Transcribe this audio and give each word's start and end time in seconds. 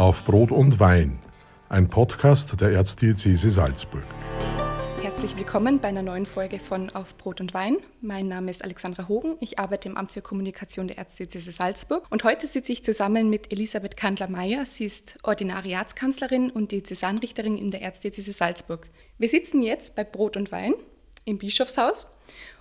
Auf 0.00 0.24
Brot 0.24 0.50
und 0.50 0.80
Wein, 0.80 1.18
ein 1.68 1.90
Podcast 1.90 2.58
der 2.58 2.70
Erzdiözese 2.70 3.50
Salzburg. 3.50 4.06
Herzlich 5.02 5.36
willkommen 5.36 5.78
bei 5.78 5.88
einer 5.88 6.00
neuen 6.00 6.24
Folge 6.24 6.58
von 6.58 6.88
Auf 6.94 7.18
Brot 7.18 7.38
und 7.38 7.52
Wein. 7.52 7.76
Mein 8.00 8.26
Name 8.26 8.50
ist 8.50 8.64
Alexandra 8.64 9.08
Hogen. 9.08 9.36
Ich 9.40 9.58
arbeite 9.58 9.90
im 9.90 9.98
Amt 9.98 10.12
für 10.12 10.22
Kommunikation 10.22 10.88
der 10.88 10.96
Erzdiözese 10.96 11.52
Salzburg. 11.52 12.06
Und 12.08 12.24
heute 12.24 12.46
sitze 12.46 12.72
ich 12.72 12.82
zusammen 12.82 13.28
mit 13.28 13.52
Elisabeth 13.52 13.98
Kandler-Meyer. 13.98 14.64
Sie 14.64 14.86
ist 14.86 15.18
Ordinariatskanzlerin 15.22 16.48
und 16.48 16.72
Diözesanrichterin 16.72 17.58
in 17.58 17.70
der 17.70 17.82
Erzdiözese 17.82 18.32
Salzburg. 18.32 18.88
Wir 19.18 19.28
sitzen 19.28 19.60
jetzt 19.60 19.96
bei 19.96 20.04
Brot 20.04 20.38
und 20.38 20.50
Wein 20.50 20.72
im 21.26 21.36
Bischofshaus. 21.36 22.10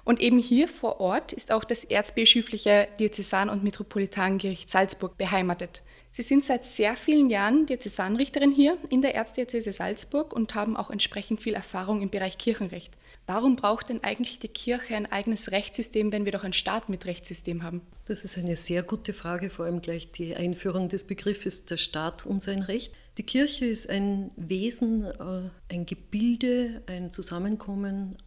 Und 0.04 0.20
eben 0.20 0.40
hier 0.40 0.68
vor 0.68 1.00
Ort 1.00 1.32
ist 1.32 1.54
auch 1.54 1.64
das 1.64 1.86
Erzbischöfliche 1.86 2.90
Diözesan- 3.00 3.50
und 3.50 3.64
Metropolitangericht 3.64 4.70
Salzburg 4.70 5.18
beheimatet. 5.18 5.84
Sie 6.12 6.24
sind 6.24 6.44
seit 6.44 6.66
sehr 6.66 6.96
vielen 6.98 7.30
Jahren 7.30 7.66
Diözesanrichterin 7.68 8.52
hier 8.52 8.78
in 8.90 9.02
der 9.02 9.16
Erzdiözese 9.16 9.72
Salzburg 9.72 10.34
und 10.34 10.56
haben 10.56 10.76
auch 10.76 10.90
entsprechend 10.90 11.42
viel 11.42 11.54
Erfahrung 11.54 12.02
im 12.02 12.10
Bereich 12.10 12.38
Kirchenrecht. 12.38 12.94
Warum 13.28 13.56
braucht 13.56 13.90
denn 13.90 14.04
eigentlich 14.04 14.40
die 14.40 14.48
Kirche 14.48 14.96
ein 14.96 15.06
eigenes 15.06 15.52
Rechtssystem, 15.52 16.12
wenn 16.12 16.26
wir 16.26 16.32
doch 16.32 16.44
einen 16.44 16.54
Staat 16.54 16.90
mit 16.90 17.06
Rechtssystem 17.06 17.62
haben? 17.62 17.82
Das 18.06 18.24
ist 18.24 18.40
eine 18.40 18.56
sehr 18.56 18.82
gute 18.82 19.14
Frage, 19.14 19.52
vor 19.52 19.66
allem 19.66 19.84
gleich 19.84 20.12
die 20.12 20.36
Einführung 20.36 20.90
des 20.90 21.04
Begriffes 21.06 21.66
der 21.66 21.78
Staat 21.78 22.26
und 22.26 22.42
sein 22.42 22.64
Recht. 22.64 22.92
Die 23.20 23.24
Kirche 23.24 23.66
ist 23.66 23.88
ein 23.88 24.30
Wesen, 24.36 25.06
äh, 25.06 25.50
ein 25.72 25.86
Gebilde, 25.86 26.82
ein 26.88 27.12
Zusammenkommen 27.12 28.18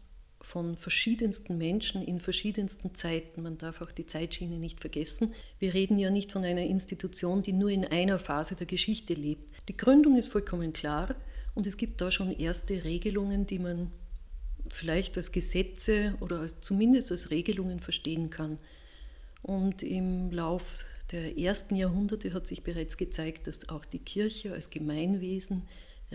von 0.53 0.77
verschiedensten 0.77 1.57
Menschen 1.57 2.03
in 2.03 2.21
verschiedensten 2.21 2.95
Zeiten. 2.95 3.41
Man 3.41 3.57
darf 3.57 3.81
auch 3.81 3.91
die 3.91 4.05
Zeitschiene 4.05 4.59
nicht 4.59 4.81
vergessen. 4.81 5.33
Wir 5.59 5.73
reden 5.73 5.97
ja 5.97 6.11
nicht 6.11 6.31
von 6.31 6.45
einer 6.45 6.67
Institution, 6.67 7.41
die 7.41 7.55
nur 7.55 7.71
in 7.71 7.87
einer 7.87 8.19
Phase 8.19 8.55
der 8.55 8.67
Geschichte 8.67 9.15
lebt. 9.15 9.51
Die 9.71 9.77
Gründung 9.79 10.15
ist 10.19 10.29
vollkommen 10.29 10.75
klar 10.75 11.15
und 11.55 11.67
es 11.67 11.79
gibt 11.79 12.03
da 12.03 12.11
schon 12.11 12.31
erste 12.31 12.85
Regelungen, 12.85 13.47
die 13.47 13.59
man 13.59 13.93
vielleicht 14.69 15.17
als 15.17 15.33
Gesetze 15.33 16.17
oder 16.21 16.47
zumindest 16.61 17.11
als 17.13 17.31
Regelungen 17.31 17.81
verstehen 17.81 18.29
kann. 18.29 18.59
Und 19.41 19.83
im 19.83 20.31
Lauf 20.33 20.85
der 21.13 21.39
ersten 21.39 21.77
Jahrhunderte 21.77 22.35
hat 22.35 22.47
sich 22.47 22.63
bereits 22.63 22.99
gezeigt, 22.99 23.47
dass 23.47 23.71
auch 23.71 23.87
die 23.87 24.01
Kirche 24.01 24.53
als 24.53 24.69
Gemeinwesen 24.69 25.67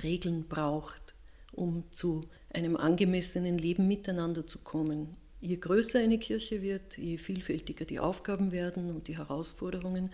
Regeln 0.04 0.48
braucht, 0.48 1.16
um 1.54 1.92
zu 1.92 2.30
einem 2.54 2.78
angemessenen 2.78 3.58
Leben 3.58 3.88
miteinander 3.88 4.48
zu 4.48 4.60
kommen. 4.60 5.16
Je 5.40 5.58
größer 5.58 6.00
eine 6.00 6.18
Kirche 6.18 6.62
wird, 6.62 6.98
je 6.98 7.18
vielfältiger 7.18 7.86
die 7.86 8.00
Aufgaben 8.00 8.52
werden 8.52 8.90
und 8.90 9.08
die 9.08 9.18
Herausforderungen, 9.18 10.10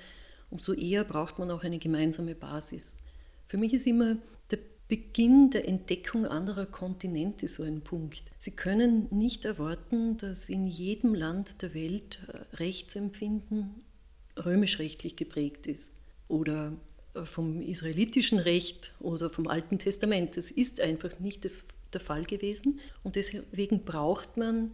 umso 0.49 0.73
eher 0.73 1.03
braucht 1.03 1.39
man 1.39 1.49
auch 1.51 1.63
eine 1.63 1.79
gemeinsame 1.79 2.35
Basis. 2.35 3.01
Für 3.47 3.57
mich 3.57 3.73
ist 3.73 3.87
immer 3.87 4.17
der 4.51 4.59
Beginn 4.87 5.49
der 5.49 5.67
Entdeckung 5.67 6.25
anderer 6.25 6.65
Kontinente 6.65 7.47
so 7.47 7.63
ein 7.63 7.81
Punkt. 7.81 8.23
Sie 8.37 8.51
können 8.51 9.07
nicht 9.11 9.45
erwarten, 9.45 10.17
dass 10.17 10.49
in 10.49 10.65
jedem 10.65 11.15
Land 11.15 11.61
der 11.61 11.73
Welt 11.73 12.19
äh, 12.27 12.55
Rechtsempfinden 12.57 13.75
römisch-rechtlich 14.37 15.15
geprägt 15.15 15.67
ist 15.67 15.99
oder 16.27 16.73
äh, 17.13 17.25
vom 17.25 17.61
israelitischen 17.61 18.39
Recht 18.39 18.93
oder 18.99 19.29
vom 19.29 19.47
Alten 19.47 19.79
Testament. 19.79 20.35
Das 20.37 20.51
ist 20.51 20.81
einfach 20.81 21.19
nicht 21.19 21.45
das 21.45 21.65
der 21.93 22.01
Fall 22.01 22.23
gewesen. 22.23 22.79
Und 23.03 23.15
deswegen 23.15 23.83
braucht 23.85 24.37
man, 24.37 24.71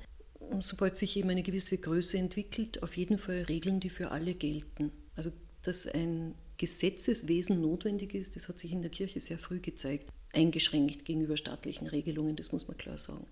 sobald 0.59 0.98
sich 0.98 1.17
eben 1.17 1.30
eine 1.30 1.44
gewisse 1.44 1.78
Größe 1.78 2.17
entwickelt, 2.17 2.84
auf 2.84 2.98
jeden 2.98 3.17
Fall 3.17 3.44
Regeln, 3.44 3.80
die 3.80 3.89
für 3.89 4.11
alle 4.11 4.34
gelten. 4.34 4.92
Also 5.16 5.31
dass 5.64 5.88
ein 5.88 6.36
Gesetzeswesen 6.58 7.61
notwendig 7.61 8.14
ist, 8.14 8.36
das 8.36 8.48
hat 8.48 8.59
sich 8.59 8.72
in 8.72 8.81
der 8.81 8.92
Kirche 8.92 9.20
sehr 9.20 9.38
früh 9.38 9.59
gezeigt, 9.59 10.09
eingeschränkt 10.34 11.06
gegenüber 11.06 11.38
staatlichen 11.38 11.88
Regelungen, 11.88 12.36
das 12.36 12.52
muss 12.52 12.67
man 12.67 12.77
klar 12.77 12.98
sagen. 12.98 13.26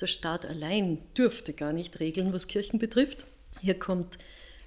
Der 0.00 0.06
Staat 0.06 0.44
allein 0.44 0.98
dürfte 1.16 1.52
gar 1.52 1.72
nicht 1.72 2.00
regeln, 2.00 2.32
was 2.32 2.48
Kirchen 2.48 2.78
betrifft. 2.78 3.26
Hier 3.60 3.78
kommt 3.78 4.18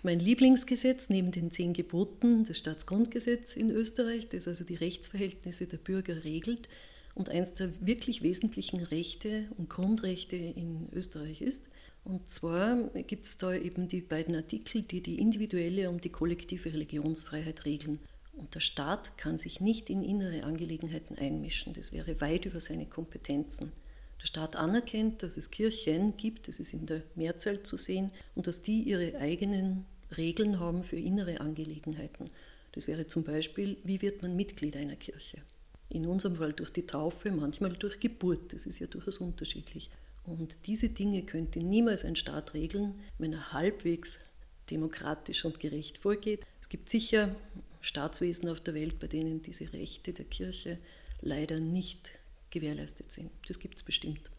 mein 0.03 0.19
Lieblingsgesetz 0.19 1.09
neben 1.09 1.31
den 1.31 1.51
zehn 1.51 1.73
Geboten, 1.73 2.45
das 2.45 2.59
Staatsgrundgesetz 2.59 3.57
in 3.57 3.71
Österreich, 3.71 4.29
das 4.29 4.47
also 4.47 4.63
die 4.63 4.75
Rechtsverhältnisse 4.75 5.67
der 5.67 5.77
Bürger 5.77 6.23
regelt 6.23 6.69
und 7.17 7.29
eines 7.29 7.55
der 7.55 7.71
wirklich 7.85 8.21
wesentlichen 8.21 8.79
Rechte 8.79 9.45
und 9.57 9.69
Grundrechte 9.69 10.35
in 10.35 10.87
Österreich 10.93 11.41
ist. 11.41 11.67
Und 12.03 12.29
zwar 12.29 12.83
gibt 13.07 13.25
es 13.25 13.39
da 13.39 13.53
eben 13.53 13.87
die 13.87 14.01
beiden 14.01 14.35
Artikel, 14.35 14.83
die 14.83 15.01
die 15.01 15.19
individuelle 15.19 15.89
und 15.89 16.03
die 16.03 16.11
kollektive 16.11 16.71
Religionsfreiheit 16.71 17.65
regeln. 17.65 17.99
Und 18.33 18.53
der 18.53 18.59
Staat 18.59 19.17
kann 19.17 19.39
sich 19.39 19.59
nicht 19.61 19.89
in 19.89 20.03
innere 20.03 20.43
Angelegenheiten 20.43 21.17
einmischen. 21.17 21.73
Das 21.73 21.91
wäre 21.91 22.21
weit 22.21 22.45
über 22.45 22.61
seine 22.61 22.85
Kompetenzen. 22.85 23.71
Der 24.21 24.27
Staat 24.27 24.55
anerkennt, 24.55 25.23
dass 25.23 25.37
es 25.37 25.49
Kirchen 25.49 26.17
gibt, 26.17 26.47
das 26.47 26.59
ist 26.59 26.71
in 26.71 26.85
der 26.85 27.01
Mehrzahl 27.15 27.63
zu 27.63 27.77
sehen, 27.77 28.11
und 28.35 28.45
dass 28.45 28.61
die 28.61 28.83
ihre 28.83 29.17
eigenen 29.17 29.85
Regeln 30.15 30.59
haben 30.59 30.83
für 30.83 30.97
innere 30.97 31.41
Angelegenheiten. 31.41 32.29
Das 32.73 32.87
wäre 32.87 33.07
zum 33.07 33.23
Beispiel, 33.23 33.77
wie 33.83 34.03
wird 34.03 34.21
man 34.21 34.35
Mitglied 34.35 34.77
einer 34.77 34.95
Kirche? 34.95 35.39
In 35.89 36.05
unserem 36.05 36.37
Fall 36.37 36.53
durch 36.53 36.71
die 36.71 36.85
Taufe, 36.85 37.31
manchmal 37.31 37.73
durch 37.73 37.99
Geburt. 37.99 38.53
Das 38.53 38.65
ist 38.65 38.79
ja 38.79 38.87
durchaus 38.87 39.19
unterschiedlich. 39.19 39.89
Und 40.25 40.67
diese 40.67 40.89
Dinge 40.89 41.23
könnte 41.23 41.59
niemals 41.59 42.03
ein 42.03 42.17
Staat 42.17 42.53
regeln, 42.53 42.95
wenn 43.17 43.33
er 43.33 43.53
halbwegs 43.53 44.19
demokratisch 44.69 45.45
und 45.45 45.59
gerecht 45.59 45.97
vorgeht. 45.97 46.45
Es 46.61 46.67
gibt 46.67 46.89
sicher 46.89 47.35
Staatswesen 47.79 48.49
auf 48.49 48.59
der 48.59 48.73
Welt, 48.73 48.99
bei 48.99 49.07
denen 49.07 49.41
diese 49.41 49.71
Rechte 49.71 50.11
der 50.11 50.25
Kirche 50.25 50.77
leider 51.21 51.59
nicht 51.59 52.11
gewährleistet 52.49 53.11
sind. 53.11 53.31
Das 53.47 53.59
gibt 53.59 53.77
es 53.77 53.83
bestimmt. 53.83 54.29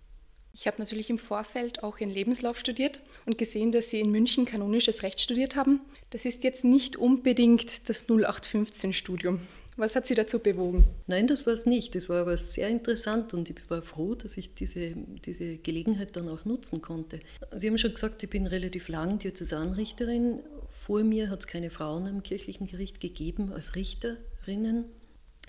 Ich 0.52 0.66
habe 0.66 0.78
natürlich 0.78 1.08
im 1.08 1.18
Vorfeld 1.18 1.82
auch 1.82 1.98
Ihren 1.98 2.10
Lebenslauf 2.10 2.58
studiert 2.58 3.00
und 3.26 3.38
gesehen, 3.38 3.70
dass 3.70 3.90
Sie 3.90 4.00
in 4.00 4.10
München 4.10 4.44
kanonisches 4.44 5.02
Recht 5.02 5.20
studiert 5.20 5.56
haben. 5.56 5.80
Das 6.10 6.24
ist 6.24 6.42
jetzt 6.42 6.64
nicht 6.64 6.96
unbedingt 6.96 7.88
das 7.88 8.08
0815-Studium. 8.08 9.40
Was 9.78 9.94
hat 9.94 10.08
Sie 10.08 10.16
dazu 10.16 10.40
bewogen? 10.40 10.84
Nein, 11.06 11.28
das 11.28 11.46
war 11.46 11.52
es 11.52 11.64
nicht. 11.64 11.94
Das 11.94 12.08
war 12.08 12.22
aber 12.22 12.36
sehr 12.36 12.68
interessant 12.68 13.32
und 13.32 13.48
ich 13.48 13.70
war 13.70 13.80
froh, 13.80 14.16
dass 14.16 14.36
ich 14.36 14.52
diese, 14.52 14.94
diese 15.24 15.56
Gelegenheit 15.56 16.16
dann 16.16 16.28
auch 16.28 16.44
nutzen 16.44 16.82
konnte. 16.82 17.20
Sie 17.54 17.68
haben 17.68 17.78
schon 17.78 17.94
gesagt, 17.94 18.20
ich 18.24 18.28
bin 18.28 18.46
relativ 18.46 18.88
lang 18.88 19.20
Diözesanrichterin. 19.20 20.40
Vor 20.68 21.04
mir 21.04 21.30
hat 21.30 21.40
es 21.40 21.46
keine 21.46 21.70
Frauen 21.70 22.08
am 22.08 22.24
kirchlichen 22.24 22.66
Gericht 22.66 22.98
gegeben 22.98 23.52
als 23.52 23.76
Richterinnen. 23.76 24.86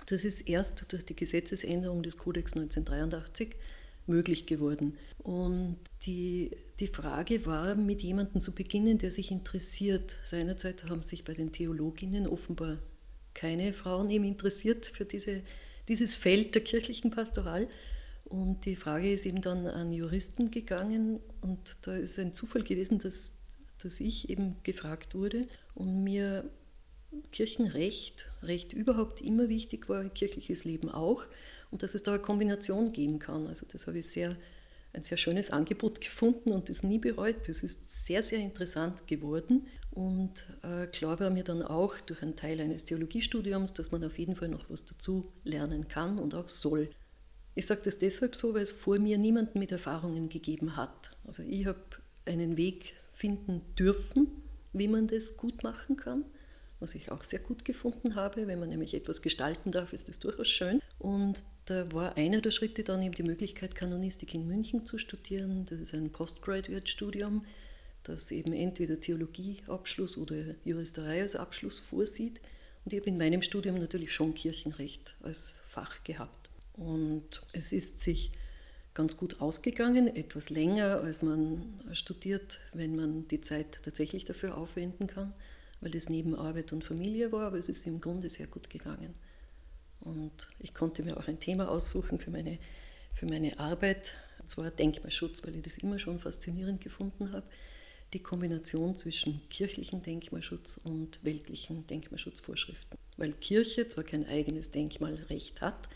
Das 0.05 0.23
ist 0.23 0.47
erst 0.47 0.91
durch 0.91 1.03
die 1.03 1.15
Gesetzesänderung 1.15 2.03
des 2.03 2.17
Kodex 2.17 2.53
1983 2.53 3.55
möglich 4.05 4.45
geworden. 4.45 4.95
Und 5.17 5.77
die, 6.05 6.51
die 6.79 6.87
Frage 6.87 7.47
war, 7.47 7.73
mit 7.73 8.03
jemandem 8.03 8.41
zu 8.41 8.53
beginnen, 8.53 8.99
der 8.99 9.09
sich 9.09 9.31
interessiert. 9.31 10.19
Seinerzeit 10.23 10.85
haben 10.87 11.01
sich 11.01 11.23
bei 11.23 11.33
den 11.33 11.51
Theologinnen 11.51 12.27
offenbar 12.27 12.77
keine 13.33 13.73
Frauen 13.73 14.09
eben 14.09 14.23
interessiert 14.23 14.85
für 14.85 15.05
diese, 15.05 15.41
dieses 15.87 16.15
Feld 16.15 16.55
der 16.55 16.63
kirchlichen 16.63 17.11
Pastoral. 17.11 17.67
Und 18.25 18.65
die 18.65 18.75
Frage 18.75 19.11
ist 19.11 19.25
eben 19.25 19.41
dann 19.41 19.65
an 19.65 19.91
Juristen 19.91 20.51
gegangen 20.51 21.19
und 21.41 21.87
da 21.87 21.95
ist 21.95 22.19
ein 22.19 22.33
Zufall 22.33 22.63
gewesen, 22.63 22.99
dass, 22.99 23.37
dass 23.81 23.99
ich 23.99 24.29
eben 24.29 24.57
gefragt 24.63 25.15
wurde 25.15 25.47
und 25.73 26.03
mir 26.03 26.49
Kirchenrecht, 27.31 28.31
Recht 28.43 28.73
überhaupt 28.73 29.21
immer 29.21 29.49
wichtig 29.49 29.89
war, 29.89 30.03
kirchliches 30.09 30.63
Leben 30.63 30.89
auch 30.89 31.25
und 31.71 31.81
dass 31.81 31.95
es 31.95 32.03
da 32.03 32.13
eine 32.13 32.21
Kombination 32.21 32.91
geben 32.91 33.17
kann. 33.17 33.47
Also 33.47 33.65
das 33.69 33.87
habe 33.87 33.99
ich 33.99 34.09
sehr, 34.09 34.37
ein 34.93 35.03
sehr 35.03 35.17
schönes 35.17 35.51
Angebot 35.51 36.01
gefunden 36.01 36.51
und 36.51 36.69
das 36.69 36.83
nie 36.83 36.99
bereut. 36.99 37.47
Das 37.47 37.63
ist 37.63 38.05
sehr, 38.05 38.23
sehr 38.23 38.39
interessant 38.39 39.07
geworden 39.07 39.67
und 39.91 40.47
äh, 40.63 40.87
klar 40.87 41.19
war 41.19 41.29
mir 41.29 41.43
dann 41.43 41.63
auch 41.63 41.99
durch 41.99 42.21
einen 42.21 42.35
Teil 42.35 42.59
eines 42.61 42.85
Theologiestudiums, 42.85 43.73
dass 43.73 43.91
man 43.91 44.03
auf 44.03 44.17
jeden 44.17 44.35
Fall 44.35 44.47
noch 44.47 44.69
was 44.69 44.85
dazu 44.85 45.31
lernen 45.43 45.87
kann 45.87 46.19
und 46.19 46.35
auch 46.35 46.47
soll. 46.47 46.89
Ich 47.55 47.65
sage 47.65 47.81
das 47.83 47.97
deshalb 47.97 48.35
so, 48.35 48.53
weil 48.53 48.61
es 48.61 48.71
vor 48.71 48.99
mir 48.99 49.17
niemanden 49.17 49.59
mit 49.59 49.71
Erfahrungen 49.71 50.29
gegeben 50.29 50.77
hat. 50.77 51.11
Also 51.25 51.43
ich 51.43 51.65
habe 51.65 51.81
einen 52.25 52.55
Weg 52.55 52.93
finden 53.13 53.61
dürfen, 53.77 54.27
wie 54.71 54.87
man 54.87 55.07
das 55.07 55.35
gut 55.35 55.63
machen 55.63 55.97
kann, 55.97 56.23
was 56.79 56.95
ich 56.95 57.11
auch 57.11 57.23
sehr 57.23 57.39
gut 57.39 57.65
gefunden 57.65 58.15
habe. 58.15 58.47
Wenn 58.47 58.59
man 58.59 58.69
nämlich 58.69 58.93
etwas 58.93 59.21
gestalten 59.21 59.71
darf, 59.71 59.93
ist 59.93 60.09
das 60.09 60.19
durchaus 60.19 60.47
schön. 60.47 60.81
Und 60.97 61.43
da 61.65 61.91
war 61.91 62.17
einer 62.17 62.41
der 62.41 62.51
Schritte 62.51 62.83
dann 62.83 63.01
eben 63.01 63.13
die 63.13 63.23
Möglichkeit, 63.23 63.75
Kanonistik 63.75 64.33
in 64.33 64.47
München 64.47 64.85
zu 64.85 64.97
studieren. 64.97 65.65
Das 65.69 65.79
ist 65.79 65.93
ein 65.93 66.11
Postgraduate-Studium 66.11 67.45
das 68.03 68.31
eben 68.31 68.53
entweder 68.53 68.99
Theologieabschluss 68.99 70.17
oder 70.17 70.55
Juristerei 70.63 71.21
als 71.21 71.35
Abschluss 71.35 71.79
vorsieht. 71.79 72.39
Und 72.85 72.93
ich 72.93 72.99
habe 72.99 73.09
in 73.09 73.17
meinem 73.17 73.41
Studium 73.41 73.77
natürlich 73.77 74.13
schon 74.13 74.33
Kirchenrecht 74.33 75.15
als 75.21 75.51
Fach 75.67 76.03
gehabt. 76.03 76.49
Und 76.73 77.41
es 77.51 77.71
ist 77.71 77.99
sich 77.99 78.31
ganz 78.93 79.17
gut 79.17 79.41
ausgegangen, 79.41 80.13
etwas 80.15 80.49
länger, 80.49 81.01
als 81.01 81.21
man 81.21 81.81
studiert, 81.91 82.59
wenn 82.73 82.95
man 82.95 83.27
die 83.27 83.41
Zeit 83.41 83.79
tatsächlich 83.83 84.25
dafür 84.25 84.57
aufwenden 84.57 85.07
kann, 85.07 85.33
weil 85.81 85.95
es 85.95 86.09
neben 86.09 86.35
Arbeit 86.35 86.73
und 86.73 86.83
Familie 86.83 87.31
war, 87.31 87.47
aber 87.47 87.57
es 87.57 87.69
ist 87.69 87.85
im 87.87 88.01
Grunde 88.01 88.29
sehr 88.29 88.47
gut 88.47 88.69
gegangen. 88.69 89.13
Und 90.01 90.49
ich 90.59 90.73
konnte 90.73 91.03
mir 91.03 91.17
auch 91.17 91.27
ein 91.27 91.39
Thema 91.39 91.69
aussuchen 91.69 92.19
für 92.19 92.31
meine, 92.31 92.57
für 93.13 93.25
meine 93.25 93.59
Arbeit, 93.59 94.15
und 94.39 94.49
zwar 94.49 94.71
Denkmalschutz, 94.71 95.45
weil 95.45 95.55
ich 95.55 95.63
das 95.63 95.77
immer 95.77 95.99
schon 95.99 96.19
faszinierend 96.19 96.81
gefunden 96.81 97.31
habe. 97.31 97.45
Die 98.13 98.19
Kombination 98.19 98.95
zwischen 98.95 99.41
kirchlichen 99.49 100.01
Denkmalschutz 100.01 100.79
und 100.83 101.23
weltlichen 101.23 101.85
Denkmalschutzvorschriften. 101.87 102.97
Weil 103.17 103.33
Kirche 103.33 103.87
zwar 103.87 104.03
kein 104.03 104.25
eigenes 104.25 104.71
Denkmalrecht 104.71 105.61
hat, 105.61 105.89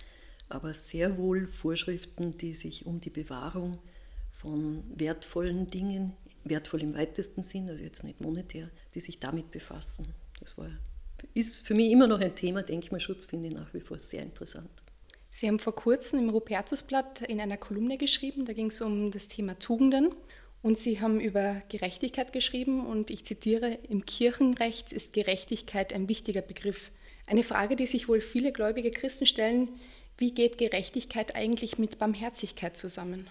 aber 0.50 0.74
sehr 0.74 1.18
wohl 1.18 1.47
Vorschriften, 1.47 2.38
die 2.38 2.53
sich 2.53 2.86
um 2.86 3.00
die 3.00 3.09
Bewahrung 3.09 3.79
von 4.31 4.83
wertvollen 4.95 5.68
Dingen, 5.68 6.13
wertvoll 6.44 6.83
im 6.83 6.94
weitesten 6.94 7.44
Sinn, 7.44 7.69
also 7.69 7.83
jetzt 7.83 8.03
nicht 8.03 8.21
monetär, 8.21 8.69
die 8.95 8.99
sich 8.99 9.19
damit 9.19 9.51
befassen. 9.51 10.13
Das 10.39 10.57
war, 10.57 10.69
ist 11.33 11.65
für 11.65 11.73
mich 11.73 11.91
immer 11.91 12.07
noch 12.07 12.19
ein 12.19 12.35
Thema. 12.35 12.63
Denkmalschutz 12.63 13.25
finde 13.25 13.47
ich 13.47 13.53
nach 13.53 13.73
wie 13.73 13.79
vor 13.79 13.99
sehr 13.99 14.23
interessant. 14.23 14.69
Sie 15.31 15.47
haben 15.47 15.59
vor 15.59 15.75
kurzem 15.75 16.19
im 16.19 16.29
Rupertusblatt 16.29 17.21
in 17.21 17.41
einer 17.41 17.57
Kolumne 17.57 17.97
geschrieben, 17.97 18.45
da 18.45 18.53
ging 18.53 18.67
es 18.67 18.81
um 18.81 19.09
das 19.09 19.27
Thema 19.27 19.57
Tugenden. 19.57 20.13
Und 20.61 20.77
Sie 20.77 21.01
haben 21.01 21.19
über 21.19 21.61
Gerechtigkeit 21.67 22.31
geschrieben 22.31 22.85
und 22.85 23.09
ich 23.09 23.25
zitiere, 23.25 23.79
im 23.89 24.05
Kirchenrecht 24.05 24.93
ist 24.93 25.11
Gerechtigkeit 25.11 25.91
ein 25.91 26.07
wichtiger 26.07 26.41
Begriff. 26.41 26.89
Eine 27.27 27.43
Frage, 27.43 27.75
die 27.75 27.85
sich 27.85 28.07
wohl 28.07 28.21
viele 28.21 28.53
gläubige 28.53 28.91
Christen 28.91 29.25
stellen, 29.25 29.69
wie 30.17 30.31
geht 30.31 30.57
Gerechtigkeit 30.57 31.35
eigentlich 31.35 31.77
mit 31.79 31.99
Barmherzigkeit 31.99 32.77
zusammen? 32.77 33.27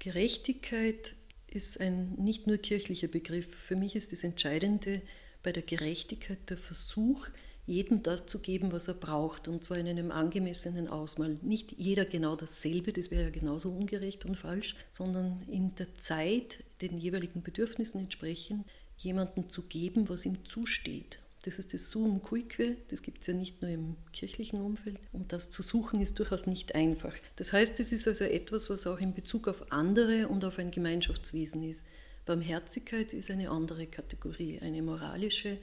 Gerechtigkeit 0.00 1.14
ist 1.48 1.80
ein 1.80 2.14
nicht 2.16 2.46
nur 2.46 2.58
kirchlicher 2.58 3.08
Begriff. 3.08 3.46
Für 3.54 3.76
mich 3.76 3.96
ist 3.96 4.12
das 4.12 4.24
Entscheidende 4.24 5.02
bei 5.42 5.52
der 5.52 5.62
Gerechtigkeit 5.62 6.38
der 6.50 6.56
Versuch, 6.56 7.28
jedem 7.66 8.02
das 8.02 8.26
zu 8.26 8.40
geben, 8.40 8.70
was 8.72 8.88
er 8.88 8.94
braucht, 8.94 9.48
und 9.48 9.64
zwar 9.64 9.76
in 9.78 9.88
einem 9.88 10.12
angemessenen 10.12 10.88
Ausmaß. 10.88 11.42
Nicht 11.42 11.72
jeder 11.72 12.04
genau 12.04 12.36
dasselbe, 12.36 12.92
das 12.92 13.10
wäre 13.10 13.24
ja 13.24 13.30
genauso 13.30 13.70
ungerecht 13.70 14.24
und 14.24 14.36
falsch, 14.36 14.76
sondern 14.88 15.42
in 15.50 15.74
der 15.74 15.96
Zeit 15.96 16.62
den 16.80 16.98
jeweiligen 16.98 17.42
Bedürfnissen 17.42 18.00
entsprechend 18.00 18.66
jemandem 18.98 19.48
zu 19.48 19.62
geben, 19.62 20.08
was 20.08 20.26
ihm 20.26 20.44
zusteht. 20.46 21.18
Das 21.46 21.60
ist 21.60 21.72
das 21.72 21.90
Suum 21.90 22.22
Cuique, 22.22 22.76
das 22.88 23.02
gibt 23.02 23.20
es 23.20 23.28
ja 23.28 23.34
nicht 23.34 23.62
nur 23.62 23.70
im 23.70 23.94
kirchlichen 24.12 24.60
Umfeld. 24.60 24.98
Und 25.12 25.32
das 25.32 25.48
zu 25.48 25.62
suchen 25.62 26.00
ist 26.00 26.18
durchaus 26.18 26.48
nicht 26.48 26.74
einfach. 26.74 27.14
Das 27.36 27.52
heißt, 27.52 27.78
es 27.78 27.92
ist 27.92 28.08
also 28.08 28.24
etwas, 28.24 28.68
was 28.68 28.84
auch 28.88 28.98
in 28.98 29.14
Bezug 29.14 29.46
auf 29.46 29.70
andere 29.70 30.26
und 30.26 30.44
auf 30.44 30.58
ein 30.58 30.72
Gemeinschaftswesen 30.72 31.62
ist. 31.62 31.86
Barmherzigkeit 32.24 33.12
ist 33.12 33.30
eine 33.30 33.50
andere 33.50 33.86
Kategorie, 33.86 34.58
eine 34.60 34.82
moralische, 34.82 35.58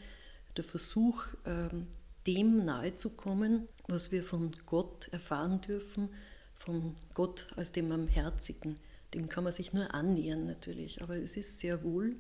der 0.56 0.64
Versuch, 0.64 1.26
ähm, 1.46 1.88
dem 2.28 2.64
nahezukommen, 2.64 3.68
was 3.90 4.14
wir 4.14 4.24
von 4.24 4.56
Gott 4.66 5.10
erfahren 5.10 5.60
dürfen, 5.60 6.08
von 6.56 6.96
Gott 7.14 7.48
als 7.58 7.74
dem 7.74 7.90
Barmherzigen. 7.90 8.78
Dem 9.14 9.28
kann 9.28 9.44
man 9.44 9.52
sich 9.52 9.74
nur 9.74 9.94
annähern 9.94 10.46
natürlich, 10.46 11.02
aber 11.02 11.18
es 11.18 11.36
ist 11.36 11.60
sehr 11.60 11.84
wohl 11.84 12.16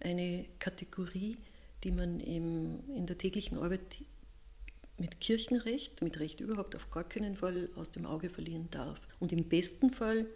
eine 0.00 0.46
Kategorie, 0.58 1.36
die 1.84 1.92
man 1.92 2.20
im, 2.20 2.80
in 2.96 3.06
der 3.06 3.18
täglichen 3.18 3.58
Arbeit 3.58 3.80
mit 4.96 5.20
Kirchenrecht, 5.20 6.02
mit 6.02 6.18
Recht 6.20 6.40
überhaupt 6.40 6.76
auf 6.76 6.90
gar 6.90 7.04
keinen 7.04 7.36
Fall 7.36 7.68
aus 7.76 7.90
dem 7.90 8.06
Auge 8.06 8.30
verlieren 8.30 8.68
darf. 8.70 9.00
Und 9.20 9.32
im 9.32 9.44
besten 9.44 9.90
Fall 9.90 10.26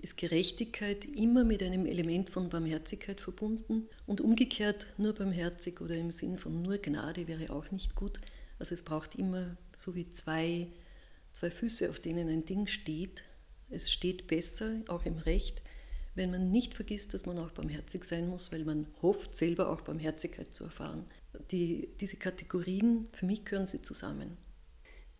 ist 0.00 0.16
Gerechtigkeit 0.16 1.04
immer 1.04 1.44
mit 1.44 1.62
einem 1.62 1.86
Element 1.86 2.30
von 2.30 2.48
Barmherzigkeit 2.48 3.20
verbunden 3.20 3.88
und 4.06 4.20
umgekehrt 4.20 4.86
nur 4.96 5.12
barmherzig 5.12 5.80
oder 5.80 5.94
im 5.94 6.10
Sinn 6.10 6.38
von 6.38 6.62
nur 6.62 6.78
Gnade 6.78 7.28
wäre 7.28 7.50
auch 7.50 7.70
nicht 7.70 7.94
gut. 7.94 8.20
Also 8.58 8.74
es 8.74 8.82
braucht 8.82 9.14
immer 9.14 9.56
so 9.76 9.94
wie 9.94 10.10
zwei, 10.12 10.68
zwei 11.32 11.50
Füße, 11.50 11.90
auf 11.90 12.00
denen 12.00 12.28
ein 12.28 12.46
Ding 12.46 12.66
steht. 12.66 13.24
Es 13.68 13.92
steht 13.92 14.26
besser, 14.26 14.80
auch 14.88 15.04
im 15.04 15.18
Recht, 15.18 15.62
wenn 16.14 16.30
man 16.30 16.50
nicht 16.50 16.74
vergisst, 16.74 17.14
dass 17.14 17.26
man 17.26 17.38
auch 17.38 17.50
barmherzig 17.52 18.04
sein 18.04 18.28
muss, 18.28 18.52
weil 18.52 18.64
man 18.64 18.86
hofft, 19.02 19.34
selber 19.34 19.70
auch 19.70 19.82
Barmherzigkeit 19.82 20.54
zu 20.54 20.64
erfahren. 20.64 21.04
Die, 21.50 21.88
diese 22.00 22.16
Kategorien, 22.16 23.08
für 23.12 23.26
mich 23.26 23.44
gehören 23.44 23.66
sie 23.66 23.82
zusammen. 23.82 24.36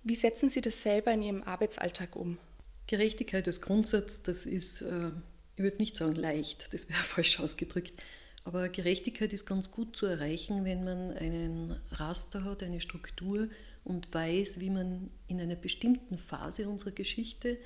Wie 0.02 0.14
setzen 0.14 0.48
Sie 0.48 0.60
das 0.60 0.82
selber 0.82 1.12
in 1.12 1.22
Ihrem 1.22 1.42
Arbeitsalltag 1.42 2.16
um? 2.16 2.38
Gerechtigkeit 2.86 3.46
als 3.46 3.60
Grundsatz, 3.60 4.22
das 4.22 4.46
ist, 4.46 4.82
äh, 4.82 5.10
ich 5.56 5.62
würde 5.62 5.76
nicht 5.76 5.96
sagen 5.96 6.14
leicht, 6.14 6.72
das 6.72 6.88
wäre 6.88 6.98
falsch 7.04 7.38
ausgedrückt, 7.38 7.96
aber 8.44 8.68
Gerechtigkeit 8.70 9.32
ist 9.32 9.46
ganz 9.46 9.70
gut 9.70 9.96
zu 9.96 10.06
erreichen, 10.06 10.64
wenn 10.64 10.84
man 10.84 11.12
einen 11.12 11.76
Raster 11.90 12.44
hat, 12.44 12.62
eine 12.62 12.80
Struktur 12.80 13.48
und 13.84 14.12
weiß, 14.12 14.60
wie 14.60 14.70
man 14.70 15.10
in 15.28 15.40
einer 15.40 15.56
bestimmten 15.56 16.16
Phase 16.16 16.68
unserer 16.68 16.92
Geschichte 16.92 17.58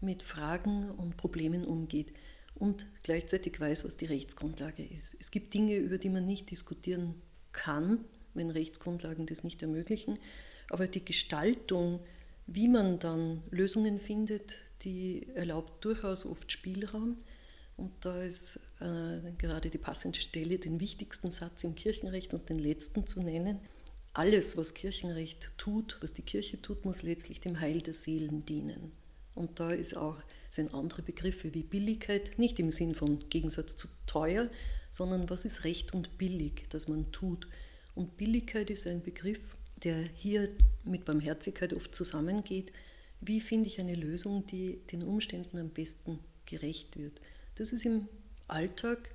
mit 0.00 0.22
Fragen 0.22 0.90
und 0.90 1.16
Problemen 1.16 1.64
umgeht 1.64 2.12
und 2.54 2.86
gleichzeitig 3.02 3.58
weiß, 3.58 3.84
was 3.84 3.96
die 3.96 4.06
Rechtsgrundlage 4.06 4.84
ist. 4.84 5.16
Es 5.20 5.30
gibt 5.30 5.54
Dinge, 5.54 5.76
über 5.76 5.98
die 5.98 6.10
man 6.10 6.26
nicht 6.26 6.50
diskutieren 6.50 7.14
kann, 7.52 8.04
wenn 8.34 8.50
Rechtsgrundlagen 8.50 9.26
das 9.26 9.44
nicht 9.44 9.62
ermöglichen, 9.62 10.18
aber 10.70 10.86
die 10.86 11.04
Gestaltung, 11.04 12.00
wie 12.46 12.68
man 12.68 12.98
dann 12.98 13.42
Lösungen 13.50 13.98
findet, 13.98 14.56
die 14.82 15.28
erlaubt 15.34 15.84
durchaus 15.84 16.26
oft 16.26 16.50
Spielraum. 16.50 17.18
Und 17.76 17.92
da 18.00 18.22
ist 18.22 18.60
äh, 18.80 19.32
gerade 19.38 19.70
die 19.70 19.78
passende 19.78 20.20
Stelle, 20.20 20.58
den 20.58 20.80
wichtigsten 20.80 21.30
Satz 21.30 21.64
im 21.64 21.74
Kirchenrecht 21.74 22.34
und 22.34 22.48
den 22.48 22.58
letzten 22.58 23.06
zu 23.06 23.22
nennen. 23.22 23.58
Alles, 24.12 24.56
was 24.56 24.74
Kirchenrecht 24.74 25.52
tut, 25.56 25.96
was 26.00 26.12
die 26.12 26.22
Kirche 26.22 26.60
tut, 26.60 26.84
muss 26.84 27.02
letztlich 27.02 27.40
dem 27.40 27.60
Heil 27.60 27.80
der 27.80 27.94
Seelen 27.94 28.44
dienen. 28.44 28.92
Und 29.34 29.58
da 29.58 29.70
ist 29.70 29.96
auch, 29.96 30.18
sind 30.52 30.74
andere 30.74 31.00
Begriffe 31.02 31.54
wie 31.54 31.62
Billigkeit, 31.62 32.38
nicht 32.38 32.58
im 32.58 32.70
Sinn 32.70 32.94
von 32.94 33.28
Gegensatz 33.30 33.74
zu 33.74 33.88
teuer, 34.06 34.50
sondern 34.90 35.30
was 35.30 35.46
ist 35.46 35.64
recht 35.64 35.94
und 35.94 36.18
billig, 36.18 36.68
dass 36.68 36.88
man 36.88 37.10
tut. 37.10 37.48
Und 37.94 38.18
Billigkeit 38.18 38.68
ist 38.68 38.86
ein 38.86 39.02
Begriff, 39.02 39.56
der 39.82 39.96
hier 40.14 40.50
mit 40.84 41.06
Barmherzigkeit 41.06 41.72
oft 41.72 41.94
zusammengeht. 41.94 42.70
Wie 43.20 43.40
finde 43.40 43.68
ich 43.68 43.80
eine 43.80 43.94
Lösung, 43.94 44.46
die 44.46 44.80
den 44.92 45.02
Umständen 45.02 45.58
am 45.58 45.70
besten 45.70 46.18
gerecht 46.44 46.98
wird? 46.98 47.20
Das 47.54 47.72
ist 47.72 47.86
im 47.86 48.08
Alltag 48.46 49.10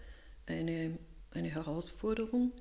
eine, 0.47 0.97
eine 1.31 1.49
Herausforderung, 1.49 2.51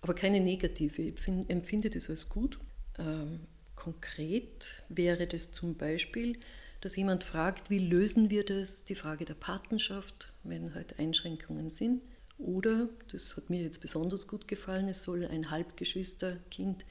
aber 0.00 0.14
keine 0.14 0.40
negative. 0.40 1.02
Ich 1.02 1.28
empfinde 1.48 1.90
das 1.90 2.10
als 2.10 2.28
gut. 2.28 2.58
Ähm, 2.98 3.40
konkret 3.76 4.82
wäre 4.88 5.28
das 5.28 5.52
zum 5.52 5.76
Beispiel, 5.76 6.38
dass 6.80 6.96
jemand 6.96 7.24
fragt, 7.24 7.70
wie 7.70 7.78
lösen 7.78 8.30
wir 8.30 8.44
das, 8.44 8.84
die 8.84 8.94
Frage 8.94 9.24
der 9.24 9.34
Patenschaft, 9.34 10.32
wenn 10.44 10.74
halt 10.74 10.98
Einschränkungen 10.98 11.70
sind. 11.70 12.02
Oder, 12.38 12.88
das 13.10 13.36
hat 13.36 13.50
mir 13.50 13.62
jetzt 13.62 13.82
besonders 13.82 14.28
gut 14.28 14.46
gefallen, 14.46 14.88
es 14.88 15.02
soll 15.02 15.26
ein 15.26 15.50
Halbgeschwisterkind 15.50 16.84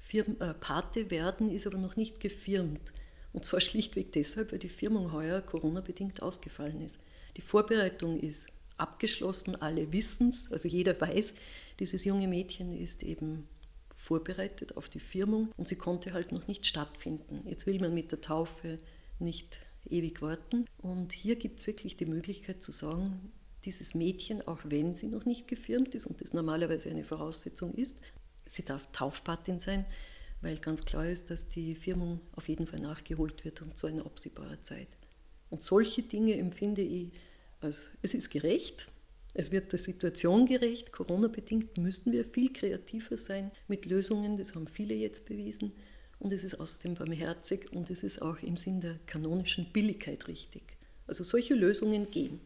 Firm, 0.00 0.36
äh, 0.40 0.54
Pate 0.54 1.10
werden, 1.10 1.50
ist 1.50 1.66
aber 1.66 1.78
noch 1.78 1.96
nicht 1.96 2.18
gefirmt. 2.18 2.92
Und 3.32 3.44
zwar 3.44 3.60
schlichtweg 3.60 4.12
deshalb, 4.12 4.52
weil 4.52 4.58
die 4.58 4.68
Firmung 4.68 5.12
heuer 5.12 5.40
Corona-bedingt 5.40 6.22
ausgefallen 6.22 6.80
ist. 6.80 6.98
Die 7.36 7.42
Vorbereitung 7.42 8.18
ist 8.18 8.48
abgeschlossen, 8.76 9.60
alle 9.60 9.92
wissen 9.92 10.30
es, 10.30 10.50
also 10.50 10.66
jeder 10.68 10.98
weiß, 11.00 11.34
dieses 11.78 12.04
junge 12.04 12.26
Mädchen 12.26 12.72
ist 12.72 13.02
eben 13.02 13.46
vorbereitet 13.94 14.76
auf 14.76 14.88
die 14.88 15.00
Firmung 15.00 15.52
und 15.56 15.68
sie 15.68 15.76
konnte 15.76 16.12
halt 16.12 16.32
noch 16.32 16.46
nicht 16.46 16.66
stattfinden. 16.66 17.40
Jetzt 17.46 17.66
will 17.66 17.78
man 17.80 17.92
mit 17.94 18.12
der 18.12 18.20
Taufe 18.20 18.78
nicht 19.20 19.60
ewig 19.88 20.22
warten. 20.22 20.66
Und 20.78 21.12
hier 21.12 21.36
gibt 21.36 21.60
es 21.60 21.66
wirklich 21.66 21.96
die 21.96 22.06
Möglichkeit 22.06 22.62
zu 22.62 22.72
sagen, 22.72 23.32
dieses 23.64 23.94
Mädchen, 23.94 24.46
auch 24.46 24.60
wenn 24.64 24.94
sie 24.94 25.08
noch 25.08 25.24
nicht 25.24 25.48
gefirmt 25.48 25.94
ist 25.94 26.06
und 26.06 26.20
das 26.20 26.32
normalerweise 26.32 26.90
eine 26.90 27.04
Voraussetzung 27.04 27.74
ist, 27.74 28.00
sie 28.46 28.64
darf 28.64 28.88
Taufpatin 28.92 29.60
sein, 29.60 29.84
weil 30.40 30.58
ganz 30.58 30.84
klar 30.84 31.08
ist, 31.08 31.30
dass 31.30 31.48
die 31.48 31.74
Firmung 31.74 32.20
auf 32.32 32.48
jeden 32.48 32.66
Fall 32.66 32.80
nachgeholt 32.80 33.44
wird 33.44 33.60
und 33.62 33.76
zwar 33.76 33.90
in 33.90 34.00
absehbarer 34.00 34.62
Zeit. 34.62 34.88
Und 35.50 35.62
solche 35.62 36.02
Dinge 36.02 36.34
empfinde 36.36 36.82
ich, 36.82 37.10
also 37.60 37.82
es 38.02 38.14
ist 38.14 38.30
gerecht, 38.30 38.88
es 39.34 39.50
wird 39.50 39.72
der 39.72 39.78
Situation 39.78 40.46
gerecht, 40.46 40.92
Corona-bedingt 40.92 41.76
müssen 41.76 42.12
wir 42.12 42.24
viel 42.24 42.52
kreativer 42.52 43.16
sein 43.16 43.50
mit 43.66 43.86
Lösungen, 43.86 44.36
das 44.36 44.54
haben 44.54 44.68
viele 44.68 44.94
jetzt 44.94 45.26
bewiesen 45.26 45.72
und 46.20 46.32
es 46.32 46.44
ist 46.44 46.58
außerdem 46.58 46.94
barmherzig 46.94 47.72
und 47.72 47.90
es 47.90 48.02
ist 48.02 48.20
auch 48.22 48.38
im 48.42 48.56
Sinn 48.56 48.80
der 48.80 48.96
kanonischen 49.06 49.72
Billigkeit 49.72 50.28
richtig. 50.28 50.62
Also 51.06 51.24
solche 51.24 51.54
Lösungen 51.54 52.10
gehen. 52.10 52.40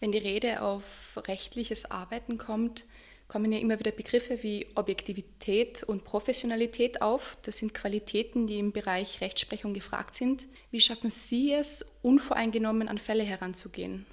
Wenn 0.00 0.12
die 0.12 0.18
Rede 0.18 0.62
auf 0.62 1.20
rechtliches 1.28 1.90
Arbeiten 1.90 2.38
kommt, 2.38 2.84
kommen 3.28 3.52
ja 3.52 3.58
immer 3.58 3.78
wieder 3.78 3.92
Begriffe 3.92 4.42
wie 4.42 4.66
Objektivität 4.74 5.82
und 5.84 6.04
Professionalität 6.04 7.00
auf. 7.00 7.38
Das 7.42 7.58
sind 7.58 7.72
Qualitäten, 7.72 8.46
die 8.46 8.58
im 8.58 8.72
Bereich 8.72 9.20
Rechtsprechung 9.20 9.74
gefragt 9.74 10.14
sind. 10.14 10.46
Wie 10.70 10.80
schaffen 10.80 11.08
Sie 11.08 11.52
es, 11.52 11.86
unvoreingenommen 12.02 12.88
an 12.88 12.98
Fälle 12.98 13.22
heranzugehen? 13.22 14.04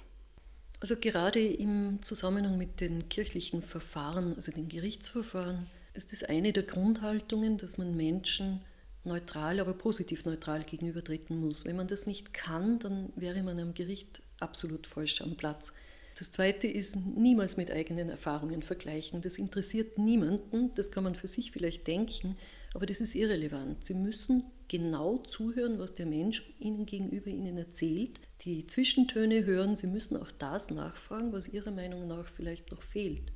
Also 0.80 0.96
gerade 0.96 1.44
im 1.44 1.98
Zusammenhang 2.00 2.56
mit 2.56 2.80
den 2.80 3.10
kirchlichen 3.10 3.60
Verfahren, 3.60 4.34
also 4.36 4.52
den 4.52 4.68
Gerichtsverfahren, 4.68 5.66
ist 5.92 6.12
es 6.12 6.22
eine 6.22 6.54
der 6.54 6.62
Grundhaltungen, 6.62 7.58
dass 7.58 7.76
man 7.76 7.94
Menschen 7.96 8.62
neutral, 9.10 9.60
aber 9.60 9.74
positiv 9.74 10.24
neutral 10.24 10.64
gegenübertreten 10.64 11.38
muss. 11.38 11.64
Wenn 11.64 11.76
man 11.76 11.88
das 11.88 12.06
nicht 12.06 12.32
kann, 12.32 12.78
dann 12.78 13.12
wäre 13.16 13.42
man 13.42 13.58
am 13.60 13.74
Gericht 13.74 14.22
absolut 14.38 14.86
falsch 14.86 15.20
am 15.20 15.36
Platz. 15.36 15.74
Das 16.18 16.30
Zweite 16.30 16.66
ist 16.66 16.96
niemals 16.96 17.56
mit 17.56 17.70
eigenen 17.70 18.08
Erfahrungen 18.08 18.62
vergleichen. 18.62 19.22
Das 19.22 19.38
interessiert 19.38 19.98
niemanden, 19.98 20.70
das 20.74 20.90
kann 20.90 21.04
man 21.04 21.14
für 21.14 21.28
sich 21.28 21.50
vielleicht 21.50 21.86
denken, 21.86 22.36
aber 22.74 22.86
das 22.86 23.00
ist 23.00 23.14
irrelevant. 23.14 23.84
Sie 23.84 23.94
müssen 23.94 24.44
genau 24.68 25.18
zuhören, 25.18 25.78
was 25.78 25.94
der 25.94 26.06
Mensch 26.06 26.42
Ihnen 26.58 26.86
gegenüber 26.86 27.28
Ihnen 27.28 27.56
erzählt, 27.56 28.20
die 28.42 28.66
Zwischentöne 28.66 29.44
hören. 29.44 29.76
Sie 29.76 29.86
müssen 29.86 30.16
auch 30.16 30.30
das 30.30 30.70
nachfragen, 30.70 31.32
was 31.32 31.48
Ihrer 31.48 31.70
Meinung 31.72 32.06
nach 32.06 32.28
vielleicht 32.28 32.70
noch 32.70 32.82
fehlt. 32.82 33.32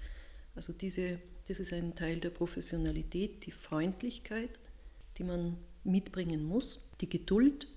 Also 0.54 0.72
diese, 0.72 1.18
das 1.48 1.58
ist 1.58 1.72
ein 1.72 1.94
Teil 1.94 2.20
der 2.20 2.30
Professionalität, 2.30 3.46
die 3.46 3.52
Freundlichkeit, 3.52 4.60
die 5.18 5.24
man 5.24 5.56
mitbringen 5.84 6.44
muss, 6.44 6.82
die 7.00 7.08
Geduld. 7.08 7.68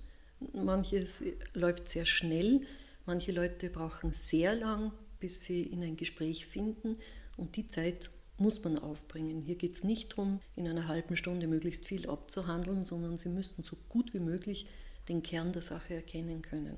Manches 0.52 1.24
läuft 1.54 1.88
sehr 1.88 2.06
schnell, 2.06 2.62
manche 3.06 3.32
Leute 3.32 3.70
brauchen 3.70 4.12
sehr 4.12 4.54
lang, 4.54 4.92
bis 5.20 5.44
sie 5.44 5.62
in 5.62 5.82
ein 5.82 5.96
Gespräch 5.96 6.46
finden 6.46 6.96
und 7.36 7.56
die 7.56 7.66
Zeit 7.66 8.10
muss 8.38 8.62
man 8.62 8.78
aufbringen. 8.78 9.42
Hier 9.42 9.56
geht 9.56 9.74
es 9.74 9.84
nicht 9.84 10.12
darum, 10.12 10.40
in 10.54 10.68
einer 10.68 10.86
halben 10.86 11.16
Stunde 11.16 11.48
möglichst 11.48 11.86
viel 11.86 12.08
abzuhandeln, 12.08 12.84
sondern 12.84 13.18
Sie 13.18 13.28
müssten 13.28 13.62
so 13.62 13.76
gut 13.88 14.14
wie 14.14 14.20
möglich 14.20 14.66
den 15.08 15.22
Kern 15.22 15.52
der 15.52 15.62
Sache 15.62 15.94
erkennen 15.94 16.42
können. 16.42 16.76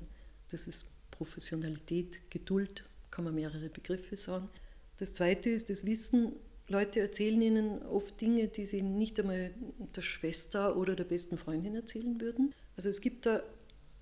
Das 0.49 0.67
ist 0.67 0.87
Professionalität, 1.11 2.31
Geduld, 2.31 2.83
kann 3.11 3.25
man 3.25 3.35
mehrere 3.35 3.69
Begriffe 3.69 4.17
sagen. 4.17 4.49
Das 4.97 5.13
Zweite 5.13 5.49
ist 5.49 5.69
das 5.69 5.85
Wissen. 5.85 6.33
Leute 6.71 6.99
erzählen 6.99 7.41
Ihnen 7.41 7.81
oft 7.83 8.19
Dinge, 8.19 8.47
die 8.47 8.65
sie 8.65 8.81
nicht 8.81 9.19
einmal 9.19 9.51
der 9.95 10.01
Schwester 10.01 10.77
oder 10.77 10.95
der 10.95 11.03
besten 11.03 11.37
Freundin 11.37 11.75
erzählen 11.75 12.19
würden. 12.19 12.53
Also 12.75 12.89
es 12.89 13.01
gibt 13.01 13.25
da 13.25 13.43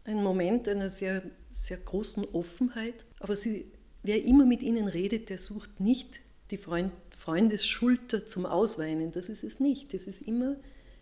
einen 0.04 0.24
Moment 0.24 0.68
einer 0.68 0.90
sehr, 0.90 1.24
sehr 1.50 1.78
großen 1.78 2.26
Offenheit, 2.34 3.06
aber 3.20 3.36
sie, 3.36 3.72
wer 4.04 4.24
immer 4.24 4.46
mit 4.46 4.64
Ihnen 4.64 4.88
redet, 4.88 5.30
der 5.30 5.38
sucht 5.38 5.80
nicht 5.80 6.20
die 6.52 6.58
Freund, 6.58 6.92
Freundesschulter 7.18 8.26
zum 8.26 8.46
Ausweinen. 8.46 9.12
Das 9.12 9.30
ist 9.30 9.44
es 9.44 9.60
nicht. 9.60 9.94
Das 9.94 10.04
ist 10.04 10.22
immer, 10.22 10.56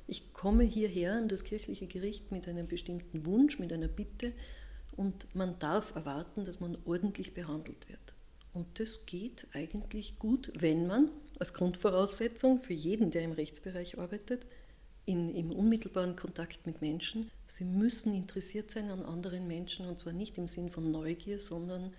ich 0.08 0.34
komme 0.34 0.64
hierher 0.64 1.14
an 1.14 1.28
das 1.28 1.44
kirchliche 1.44 1.88
Gericht 1.88 2.32
mit 2.32 2.48
einem 2.48 2.68
bestimmten 2.68 3.26
Wunsch, 3.26 3.60
mit 3.60 3.72
einer 3.72 3.88
Bitte 3.88 4.34
und 4.96 5.34
man 5.36 5.60
darf 5.60 5.96
erwarten, 5.96 6.46
dass 6.46 6.60
man 6.60 6.78
ordentlich 6.86 7.34
behandelt 7.34 7.88
wird. 7.88 8.16
Und 8.54 8.80
das 8.80 9.06
geht 9.06 9.48
eigentlich 9.54 10.18
gut, 10.18 10.52
wenn 10.58 10.88
man 10.88 11.12
als 11.40 11.54
Grundvoraussetzung 11.54 12.60
für 12.60 12.74
jeden, 12.74 13.12
der 13.12 13.24
im 13.24 13.32
Rechtsbereich 13.32 13.98
arbeitet, 13.98 14.46
in, 15.06 15.30
im 15.30 15.52
unmittelbaren 15.52 16.16
Kontakt 16.16 16.66
mit 16.66 16.82
Menschen, 16.82 17.32
sie 17.46 17.64
müssen 17.64 18.14
interessiert 18.14 18.72
sein 18.72 18.90
an 18.90 19.04
anderen 19.04 19.48
Menschen 19.48 19.88
und 19.88 20.00
zwar 20.00 20.14
nicht 20.14 20.38
im 20.38 20.48
Sinn 20.48 20.70
von 20.70 20.92
Neugier, 20.92 21.40
sondern 21.40 21.94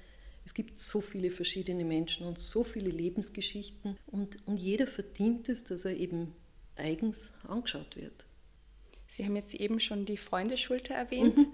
es 0.45 0.55
gibt 0.55 0.79
so 0.79 1.01
viele 1.01 1.31
verschiedene 1.31 1.85
Menschen 1.85 2.27
und 2.27 2.39
so 2.39 2.65
viele 2.65 2.91
Lebensgeschichten 2.91 3.97
und, 4.07 4.47
und 4.47 4.59
jeder 4.59 4.87
verdient 4.87 5.49
es, 5.49 5.65
dass 5.65 5.85
er 5.85 5.97
eben 5.97 6.35
eigens 6.77 7.33
angeschaut 7.47 7.97
wird. 7.97 8.27
Sie 9.09 9.25
haben 9.25 9.37
jetzt 9.37 9.55
eben 9.55 9.81
schon 9.81 10.05
die 10.05 10.19
Freundeschulter 10.19 10.95
erwähnt. 10.95 11.37
Mhm. 11.37 11.53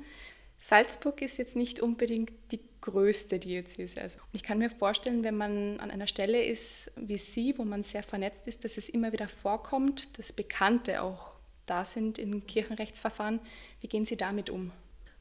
Salzburg 0.64 1.20
ist 1.20 1.36
jetzt 1.36 1.56
nicht 1.56 1.80
unbedingt 1.80 2.32
die 2.50 2.60
größte 2.80 3.38
Diözese. 3.38 4.00
Also 4.00 4.18
ich 4.32 4.42
kann 4.42 4.56
mir 4.56 4.70
vorstellen, 4.70 5.22
wenn 5.22 5.36
man 5.36 5.78
an 5.78 5.90
einer 5.90 6.06
Stelle 6.06 6.42
ist 6.42 6.90
wie 6.96 7.18
Sie, 7.18 7.58
wo 7.58 7.64
man 7.64 7.82
sehr 7.82 8.02
vernetzt 8.02 8.46
ist, 8.46 8.64
dass 8.64 8.78
es 8.78 8.88
immer 8.88 9.12
wieder 9.12 9.28
vorkommt, 9.28 10.18
dass 10.18 10.32
Bekannte 10.32 11.02
auch 11.02 11.34
da 11.66 11.84
sind 11.84 12.18
in 12.18 12.46
Kirchenrechtsverfahren. 12.46 13.40
Wie 13.82 13.88
gehen 13.88 14.06
Sie 14.06 14.16
damit 14.16 14.48
um? 14.48 14.72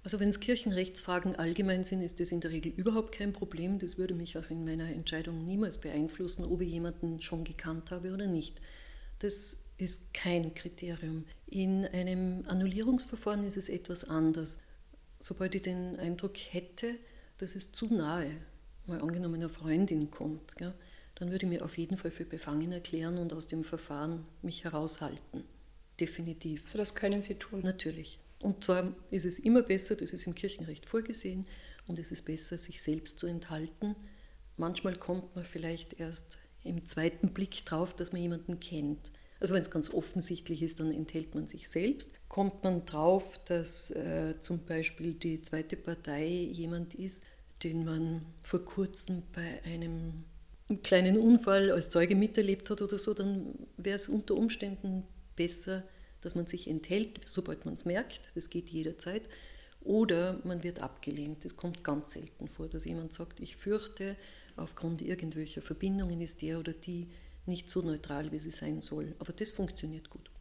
Also 0.06 0.22
wenn 0.22 0.30
es 0.30 0.40
Kirchenrechtsfragen 0.40 1.36
allgemein 1.36 1.84
sind, 1.84 2.04
ist 2.04 2.22
das 2.22 2.32
in 2.32 2.40
der 2.40 2.52
Regel 2.52 2.72
überhaupt 2.72 3.12
kein 3.12 3.34
Problem. 3.34 3.80
Das 3.80 3.98
würde 3.98 4.14
mich 4.14 4.38
auch 4.38 4.50
in 4.50 4.64
meiner 4.64 4.88
Entscheidung 4.94 5.44
niemals 5.44 5.78
beeinflussen, 5.78 6.46
ob 6.46 6.62
ich 6.62 6.70
jemanden 6.70 7.22
schon 7.22 7.44
gekannt 7.44 7.92
habe 7.92 8.14
oder 8.14 8.28
nicht. 8.28 8.62
Das 9.20 9.62
ist 9.78 10.14
kein 10.14 10.54
Kriterium. 10.54 11.26
In 11.48 11.86
einem 11.86 12.46
Annullierungsverfahren 12.48 13.44
ist 13.44 13.58
es 13.58 13.68
etwas 13.68 14.06
anders. 14.06 14.62
Sobald 15.24 15.56
ich 15.56 15.62
den 15.62 15.98
Eindruck 16.02 16.36
hätte, 16.36 16.96
dass 17.38 17.56
es 17.56 17.72
zu 17.72 17.88
nahe, 17.88 18.30
mal 18.86 19.00
angenommen 19.00 19.36
eine 19.36 19.48
Freundin 19.48 20.12
kommt, 20.12 20.54
ja, 20.60 20.74
dann 21.16 21.32
würde 21.32 21.46
ich 21.46 21.50
mir 21.50 21.64
auf 21.64 21.78
jeden 21.78 21.96
Fall 21.96 22.12
für 22.12 22.26
befangen 22.26 22.74
erklären 22.74 23.18
und 23.18 23.32
aus 23.32 23.48
dem 23.48 23.64
Verfahren 23.64 24.26
mich 24.42 24.66
heraushalten. 24.66 25.46
Definitiv. 25.98 26.68
So, 26.68 26.78
das 26.78 26.94
können 26.94 27.22
Sie 27.22 27.36
tun. 27.36 27.62
Natürlich. 27.62 28.20
Und 28.40 28.66
zwar 28.66 28.94
ist 29.12 29.24
es 29.24 29.40
immer 29.40 29.62
besser, 29.62 29.96
das 29.96 30.12
ist 30.12 30.28
im 30.28 30.36
Kirchenrecht 30.36 30.86
vorgesehen, 30.86 31.46
und 31.88 32.00
es 32.00 32.12
ist 32.12 32.24
besser, 32.24 32.58
sich 32.58 32.82
selbst 32.82 33.18
zu 33.18 33.26
enthalten. 33.26 33.96
Manchmal 34.58 34.98
kommt 34.98 35.38
man 35.38 35.46
vielleicht 35.46 36.02
erst 36.02 36.38
im 36.66 36.86
zweiten 36.86 37.30
Blick 37.30 37.66
drauf, 37.66 37.94
dass 37.94 38.12
man 38.12 38.22
jemanden 38.22 38.60
kennt. 38.60 39.14
Also 39.40 39.54
wenn 39.54 39.62
es 39.62 39.72
ganz 39.72 39.94
offensichtlich 39.94 40.62
ist, 40.64 40.82
dann 40.82 40.92
enthält 40.92 41.34
man 41.34 41.48
sich 41.48 41.70
selbst. 41.70 42.14
Kommt 42.34 42.64
man 42.64 42.84
drauf, 42.88 43.40
dass 43.46 43.92
äh, 43.92 44.34
zum 44.42 44.66
Beispiel 44.66 45.14
die 45.14 45.44
zweite 45.44 45.76
Partei 45.76 46.26
jemand 46.26 46.96
ist, 46.96 47.24
den 47.62 47.86
man 47.86 48.26
vor 48.42 48.66
kurzem 48.66 49.22
bei 49.34 49.62
einem 49.64 50.24
kleinen 50.82 51.20
Unfall 51.20 51.70
als 51.70 51.92
Zeuge 51.92 52.16
miterlebt 52.16 52.72
hat 52.72 52.82
oder 52.82 52.98
so, 52.98 53.14
dann 53.14 53.54
wäre 53.78 53.98
es 53.98 54.10
unter 54.10 54.34
Umständen 54.34 55.04
besser, 55.36 55.84
dass 56.22 56.34
man 56.34 56.48
sich 56.48 56.68
enthält, 56.68 57.22
sobald 57.28 57.66
man 57.66 57.76
es 57.76 57.86
merkt, 57.86 58.22
das 58.34 58.50
geht 58.50 58.72
jederzeit, 58.72 59.30
oder 59.82 60.42
man 60.44 60.64
wird 60.64 60.80
abgelehnt. 60.80 61.46
Das 61.46 61.56
kommt 61.56 61.84
ganz 61.84 62.14
selten 62.14 62.48
vor, 62.48 62.68
dass 62.68 62.86
jemand 62.86 63.14
sagt, 63.14 63.42
ich 63.42 63.58
fürchte, 63.58 64.16
aufgrund 64.56 65.04
irgendwelcher 65.04 65.62
Verbindungen 65.62 66.20
ist 66.20 66.42
der 66.42 66.60
oder 66.60 66.74
die 66.74 67.10
nicht 67.46 67.70
so 67.70 67.84
neutral, 67.84 68.32
wie 68.32 68.40
sie 68.40 68.50
sein 68.50 68.82
soll. 68.82 69.14
Aber 69.20 69.34
das 69.34 69.52
funktioniert 69.52 70.10
gut. 70.10 70.32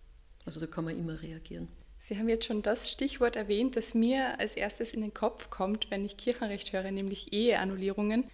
Also 0.46 0.58
da 0.58 0.66
kann 0.66 0.86
man 0.86 0.98
immer 0.98 1.20
reagieren. 1.20 1.68
Sie 2.04 2.18
haben 2.18 2.28
jetzt 2.28 2.46
schon 2.46 2.62
das 2.62 2.90
Stichwort 2.90 3.36
erwähnt, 3.36 3.76
das 3.76 3.94
mir 3.94 4.40
als 4.40 4.56
erstes 4.56 4.92
in 4.92 5.02
den 5.02 5.14
Kopf 5.14 5.50
kommt, 5.50 5.88
wenn 5.92 6.04
ich 6.04 6.16
Kirchenrecht 6.16 6.72
höre, 6.72 6.90
nämlich 6.90 7.32
Eheannullierungen. 7.32 8.24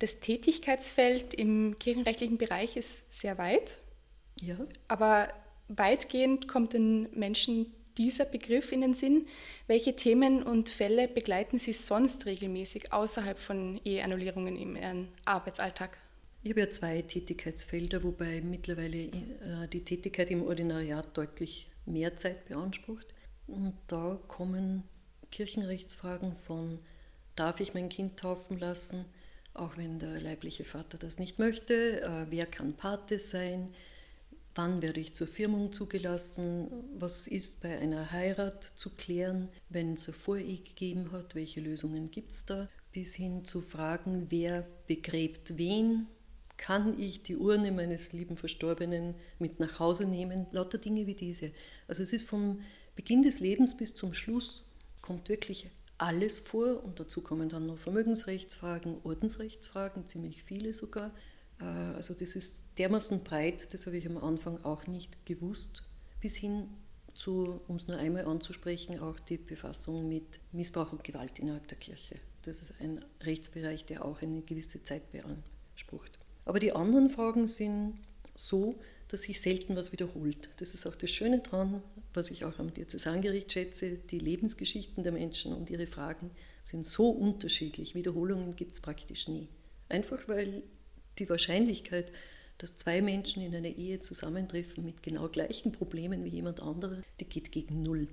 Das 0.00 0.18
Tätigkeitsfeld 0.18 1.32
im 1.32 1.76
kirchenrechtlichen 1.78 2.36
Bereich 2.36 2.76
ist 2.76 3.10
sehr 3.12 3.38
weit. 3.38 3.78
Ja. 4.40 4.56
Aber 4.88 5.28
weitgehend 5.68 6.48
kommt 6.48 6.72
den 6.72 7.08
Menschen 7.16 7.72
dieser 7.96 8.24
Begriff 8.24 8.72
in 8.72 8.80
den 8.80 8.94
Sinn. 8.94 9.26
Welche 9.68 9.94
Themen 9.94 10.42
und 10.42 10.68
Fälle 10.68 11.06
begleiten 11.06 11.60
Sie 11.60 11.74
sonst 11.74 12.26
regelmäßig 12.26 12.92
außerhalb 12.92 13.38
von 13.38 13.80
Eheannullierungen 13.84 14.56
im 14.56 14.74
Ihren 14.74 15.08
Arbeitsalltag? 15.24 15.96
Ich 16.42 16.50
habe 16.50 16.60
ja 16.60 16.70
zwei 16.70 17.02
Tätigkeitsfelder, 17.02 18.02
wobei 18.02 18.40
mittlerweile 18.40 18.96
äh, 18.96 19.68
die 19.72 19.84
Tätigkeit 19.84 20.32
im 20.32 20.42
Ordinariat 20.42 21.16
deutlich 21.16 21.68
mehr 21.86 22.16
Zeit 22.16 22.46
beansprucht. 22.46 23.14
Und 23.46 23.74
da 23.86 24.18
kommen 24.28 24.82
Kirchenrechtsfragen 25.30 26.34
von, 26.34 26.78
darf 27.36 27.60
ich 27.60 27.74
mein 27.74 27.88
Kind 27.88 28.18
taufen 28.18 28.58
lassen, 28.58 29.04
auch 29.54 29.76
wenn 29.76 29.98
der 29.98 30.20
leibliche 30.20 30.64
Vater 30.64 30.98
das 30.98 31.18
nicht 31.18 31.38
möchte, 31.38 32.02
äh, 32.02 32.26
wer 32.30 32.46
kann 32.46 32.74
Pate 32.74 33.18
sein, 33.18 33.70
Wann 34.56 34.80
werde 34.80 35.00
ich 35.00 35.14
zur 35.14 35.26
Firmung 35.26 35.70
zugelassen? 35.70 36.68
Was 36.98 37.26
ist 37.28 37.60
bei 37.60 37.78
einer 37.78 38.10
Heirat 38.10 38.64
zu 38.64 38.88
klären, 38.96 39.50
wenn 39.68 39.92
es 39.92 40.08
eine 40.08 40.16
Vorehe 40.16 40.56
gegeben 40.56 41.12
hat? 41.12 41.34
Welche 41.34 41.60
Lösungen 41.60 42.10
gibt 42.10 42.30
es 42.30 42.46
da? 42.46 42.70
Bis 42.90 43.14
hin 43.14 43.44
zu 43.44 43.60
Fragen, 43.60 44.28
wer 44.30 44.66
begräbt 44.86 45.58
wen? 45.58 46.06
Kann 46.56 46.98
ich 46.98 47.22
die 47.22 47.36
Urne 47.36 47.70
meines 47.72 48.12
lieben 48.12 48.36
Verstorbenen 48.36 49.14
mit 49.38 49.60
nach 49.60 49.78
Hause 49.78 50.06
nehmen? 50.06 50.46
Lauter 50.52 50.78
Dinge 50.78 51.06
wie 51.06 51.14
diese. 51.14 51.52
Also 51.86 52.02
es 52.02 52.12
ist 52.12 52.28
vom 52.28 52.60
Beginn 52.94 53.22
des 53.22 53.40
Lebens 53.40 53.76
bis 53.76 53.94
zum 53.94 54.14
Schluss 54.14 54.64
kommt 55.02 55.28
wirklich 55.28 55.70
alles 55.98 56.40
vor 56.40 56.82
und 56.82 57.00
dazu 57.00 57.22
kommen 57.22 57.48
dann 57.48 57.66
noch 57.66 57.78
Vermögensrechtsfragen, 57.78 58.96
Ordensrechtsfragen, 59.04 60.08
ziemlich 60.08 60.42
viele 60.42 60.74
sogar. 60.74 61.12
Äh, 61.60 61.64
also 61.64 62.14
das 62.14 62.36
ist 62.36 62.64
dermaßen 62.78 63.22
breit, 63.22 63.72
das 63.72 63.86
habe 63.86 63.96
ich 63.96 64.06
am 64.06 64.18
Anfang 64.18 64.62
auch 64.64 64.86
nicht 64.86 65.24
gewusst, 65.26 65.82
bis 66.20 66.36
hin 66.36 66.68
zu, 67.14 67.60
um 67.66 67.76
es 67.76 67.88
nur 67.88 67.96
einmal 67.96 68.26
anzusprechen, 68.26 69.00
auch 69.00 69.18
die 69.20 69.38
Befassung 69.38 70.08
mit 70.08 70.40
Missbrauch 70.52 70.92
und 70.92 71.02
Gewalt 71.02 71.38
innerhalb 71.38 71.66
der 71.68 71.78
Kirche. 71.78 72.16
Das 72.42 72.60
ist 72.60 72.74
ein 72.80 73.02
Rechtsbereich, 73.22 73.86
der 73.86 74.04
auch 74.04 74.20
eine 74.20 74.42
gewisse 74.42 74.84
Zeit 74.84 75.10
beansprucht. 75.12 76.18
Aber 76.46 76.60
die 76.60 76.72
anderen 76.72 77.10
Fragen 77.10 77.46
sind 77.46 77.98
so, 78.34 78.76
dass 79.08 79.22
sich 79.22 79.40
selten 79.40 79.76
was 79.76 79.92
wiederholt. 79.92 80.48
Das 80.56 80.74
ist 80.74 80.86
auch 80.86 80.94
das 80.94 81.10
Schöne 81.10 81.40
daran, 81.40 81.82
was 82.14 82.30
ich 82.30 82.44
auch 82.44 82.58
am 82.58 82.72
Diözesangericht 82.72 83.52
schätze. 83.52 83.98
Die 84.10 84.18
Lebensgeschichten 84.18 85.02
der 85.02 85.12
Menschen 85.12 85.52
und 85.52 85.70
ihre 85.70 85.86
Fragen 85.86 86.30
sind 86.62 86.86
so 86.86 87.10
unterschiedlich. 87.10 87.94
Wiederholungen 87.94 88.56
gibt 88.56 88.74
es 88.74 88.80
praktisch 88.80 89.28
nie. 89.28 89.48
Einfach 89.88 90.26
weil 90.28 90.62
die 91.18 91.28
Wahrscheinlichkeit, 91.28 92.12
dass 92.58 92.76
zwei 92.76 93.02
Menschen 93.02 93.42
in 93.42 93.54
einer 93.54 93.68
Ehe 93.68 94.00
zusammentreffen 94.00 94.84
mit 94.84 95.02
genau 95.02 95.28
gleichen 95.28 95.72
Problemen 95.72 96.24
wie 96.24 96.30
jemand 96.30 96.60
anderer, 96.60 97.02
die 97.20 97.26
geht 97.26 97.52
gegen 97.52 97.82
Null. 97.82 98.08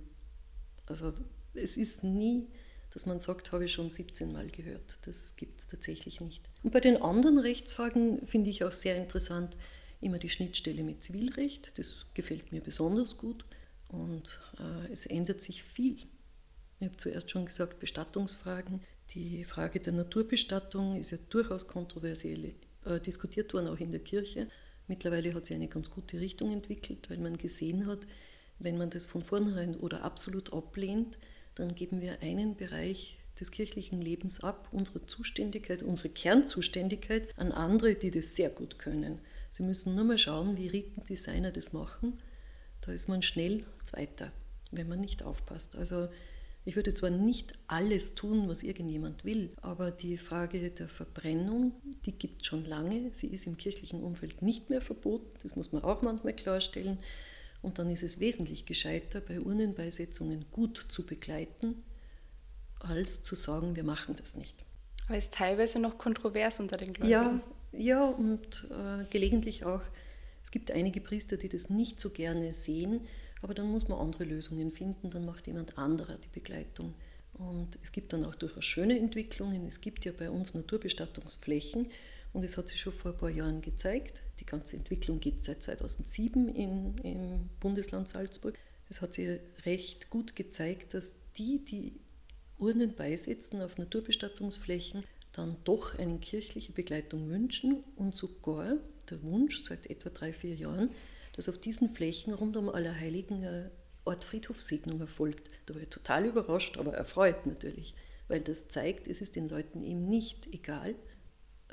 Also 0.85 1.13
es 1.53 1.77
ist 1.77 2.03
nie, 2.03 2.47
dass 2.93 3.05
man 3.05 3.19
sagt, 3.19 3.51
habe 3.51 3.65
ich 3.65 3.73
schon 3.73 3.89
17 3.89 4.31
Mal 4.31 4.47
gehört. 4.47 4.99
Das 5.05 5.35
gibt 5.35 5.59
es 5.59 5.67
tatsächlich 5.67 6.21
nicht. 6.21 6.47
Und 6.61 6.71
bei 6.71 6.79
den 6.79 7.01
anderen 7.01 7.39
Rechtsfragen 7.39 8.25
finde 8.27 8.51
ich 8.51 8.63
auch 8.63 8.71
sehr 8.71 8.95
interessant 8.95 9.57
immer 9.99 10.19
die 10.19 10.29
Schnittstelle 10.29 10.83
mit 10.83 11.01
Zivilrecht. 11.03 11.77
Das 11.79 12.05
gefällt 12.13 12.51
mir 12.51 12.61
besonders 12.61 13.17
gut 13.17 13.45
und 13.87 14.39
äh, 14.59 14.91
es 14.91 15.05
ändert 15.05 15.41
sich 15.41 15.63
viel. 15.63 15.97
Ich 16.79 16.87
habe 16.87 16.97
zuerst 16.97 17.31
schon 17.31 17.45
gesagt, 17.45 17.79
Bestattungsfragen. 17.79 18.81
Die 19.11 19.43
Frage 19.45 19.79
der 19.79 19.93
Naturbestattung 19.93 20.95
ist 20.95 21.11
ja 21.11 21.17
durchaus 21.29 21.67
kontroversiell 21.67 22.53
äh, 22.85 22.99
diskutiert 22.99 23.53
worden, 23.53 23.67
auch 23.67 23.79
in 23.79 23.91
der 23.91 24.01
Kirche. 24.01 24.49
Mittlerweile 24.87 25.33
hat 25.33 25.45
sie 25.45 25.55
eine 25.55 25.67
ganz 25.67 25.89
gute 25.89 26.19
Richtung 26.19 26.51
entwickelt, 26.51 27.09
weil 27.09 27.19
man 27.19 27.37
gesehen 27.37 27.87
hat, 27.87 27.99
wenn 28.59 28.77
man 28.77 28.89
das 28.89 29.05
von 29.05 29.23
vornherein 29.23 29.75
oder 29.77 30.03
absolut 30.03 30.51
ablehnt, 30.51 31.17
dann 31.55 31.75
geben 31.75 32.01
wir 32.01 32.21
einen 32.21 32.55
Bereich 32.55 33.17
des 33.39 33.51
kirchlichen 33.51 34.01
Lebens 34.01 34.43
ab, 34.43 34.67
unsere 34.71 35.05
Zuständigkeit, 35.05 35.83
unsere 35.83 36.09
Kernzuständigkeit 36.09 37.27
an 37.37 37.51
andere, 37.51 37.95
die 37.95 38.11
das 38.11 38.35
sehr 38.35 38.49
gut 38.49 38.79
können. 38.79 39.19
Sie 39.49 39.63
müssen 39.63 39.95
nur 39.95 40.03
mal 40.03 40.17
schauen, 40.17 40.57
wie 40.57 40.67
Ritendesigner 40.67 41.51
das 41.51 41.73
machen. 41.73 42.19
Da 42.81 42.91
ist 42.91 43.07
man 43.07 43.21
schnell 43.21 43.63
Zweiter, 43.83 44.31
wenn 44.71 44.87
man 44.87 45.01
nicht 45.01 45.23
aufpasst. 45.23 45.75
Also 45.75 46.09
ich 46.65 46.75
würde 46.75 46.93
zwar 46.93 47.09
nicht 47.09 47.53
alles 47.67 48.15
tun, 48.15 48.47
was 48.47 48.63
irgendjemand 48.63 49.25
will, 49.25 49.51
aber 49.61 49.91
die 49.91 50.17
Frage 50.17 50.71
der 50.71 50.87
Verbrennung, 50.87 51.73
die 52.05 52.13
gibt 52.13 52.41
es 52.41 52.47
schon 52.47 52.65
lange. 52.65 53.09
Sie 53.13 53.27
ist 53.27 53.47
im 53.47 53.57
kirchlichen 53.57 54.01
Umfeld 54.01 54.41
nicht 54.41 54.69
mehr 54.69 54.81
verboten. 54.81 55.29
Das 55.41 55.55
muss 55.55 55.73
man 55.73 55.83
auch 55.83 56.01
manchmal 56.01 56.33
klarstellen. 56.33 56.99
Und 57.63 57.79
dann 57.79 57.89
ist 57.89 58.03
es 58.03 58.19
wesentlich 58.19 58.65
gescheiter, 58.65 59.21
bei 59.21 59.39
Urnenbeisetzungen 59.39 60.45
gut 60.51 60.85
zu 60.89 61.05
begleiten, 61.05 61.77
als 62.79 63.23
zu 63.23 63.35
sagen, 63.35 63.75
wir 63.75 63.85
machen 63.85 64.15
das 64.17 64.35
nicht. 64.35 64.63
Aber 65.07 65.17
es 65.17 65.25
ist 65.25 65.33
teilweise 65.33 65.79
noch 65.79 65.97
kontrovers 65.97 66.59
unter 66.59 66.75
den 66.75 66.93
Gläubigen. 66.93 67.41
Ja, 67.71 67.79
ja 67.79 68.05
und 68.05 68.69
äh, 68.69 69.05
gelegentlich 69.09 69.63
auch. 69.65 69.81
Es 70.43 70.51
gibt 70.51 70.71
einige 70.71 70.99
Priester, 70.99 71.37
die 71.37 71.47
das 71.47 71.69
nicht 71.69 72.01
so 72.01 72.09
gerne 72.09 72.53
sehen, 72.53 73.07
aber 73.41 73.53
dann 73.53 73.71
muss 73.71 73.87
man 73.87 73.97
andere 73.97 74.25
Lösungen 74.25 74.73
finden, 74.73 75.09
dann 75.09 75.25
macht 75.25 75.47
jemand 75.47 75.77
anderer 75.77 76.17
die 76.17 76.27
Begleitung. 76.27 76.93
Und 77.33 77.79
es 77.81 77.93
gibt 77.93 78.11
dann 78.11 78.25
auch 78.25 78.35
durchaus 78.35 78.65
schöne 78.65 78.99
Entwicklungen. 78.99 79.65
Es 79.65 79.79
gibt 79.79 80.03
ja 80.03 80.11
bei 80.11 80.29
uns 80.29 80.53
Naturbestattungsflächen 80.53 81.89
und 82.33 82.43
es 82.43 82.57
hat 82.57 82.67
sich 82.67 82.81
schon 82.81 82.93
vor 82.93 83.11
ein 83.11 83.17
paar 83.17 83.29
Jahren 83.29 83.61
gezeigt. 83.61 84.23
Die 84.39 84.45
ganze 84.45 84.75
Entwicklung 84.75 85.19
geht 85.19 85.43
seit 85.43 85.61
2007 85.61 86.49
in, 86.49 86.97
im 86.97 87.49
Bundesland 87.59 88.09
Salzburg. 88.09 88.57
Es 88.89 89.01
hat 89.01 89.13
sich 89.13 89.39
recht 89.65 90.09
gut 90.09 90.35
gezeigt, 90.35 90.93
dass 90.95 91.15
die, 91.37 91.63
die 91.63 91.93
Urnen 92.57 92.95
beisetzen 92.95 93.61
auf 93.61 93.77
Naturbestattungsflächen, 93.77 95.03
dann 95.31 95.57
doch 95.63 95.97
eine 95.97 96.19
kirchliche 96.19 96.71
Begleitung 96.71 97.29
wünschen 97.29 97.83
und 97.95 98.15
sogar 98.15 98.77
der 99.09 99.21
Wunsch 99.23 99.61
seit 99.61 99.89
etwa 99.89 100.09
drei, 100.09 100.33
vier 100.33 100.55
Jahren, 100.55 100.91
dass 101.35 101.49
auf 101.49 101.57
diesen 101.57 101.93
Flächen 101.95 102.33
rund 102.33 102.57
um 102.57 102.69
Allerheiligen 102.69 103.43
eine 103.43 103.71
Art 104.05 104.23
Friedhofssegnung 104.23 104.99
erfolgt. 104.99 105.49
Da 105.65 105.75
war 105.75 105.81
ich 105.81 105.89
total 105.89 106.25
überrascht, 106.25 106.77
aber 106.77 106.93
erfreut 106.93 107.45
natürlich, 107.45 107.95
weil 108.27 108.41
das 108.41 108.69
zeigt, 108.69 109.07
es 109.07 109.21
ist 109.21 109.35
den 109.35 109.49
Leuten 109.49 109.83
eben 109.83 110.07
nicht 110.07 110.53
egal, 110.53 110.95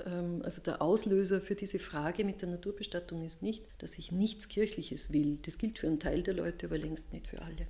also 0.04 0.62
der 0.62 0.82
Auslöser 0.82 1.40
für 1.40 1.54
diese 1.54 1.78
Frage 1.78 2.24
mit 2.24 2.42
der 2.42 2.48
Naturbestattung 2.48 3.24
ist 3.24 3.42
nicht, 3.42 3.64
dass 3.78 3.98
ich 3.98 4.12
nichts 4.12 4.48
Kirchliches 4.48 5.12
will. 5.12 5.38
Das 5.42 5.58
gilt 5.58 5.78
für 5.78 5.86
einen 5.86 6.00
Teil 6.00 6.22
der 6.22 6.34
Leute, 6.34 6.66
aber 6.66 6.78
längst 6.78 7.12
nicht 7.12 7.26
für 7.26 7.42
alle. 7.42 7.66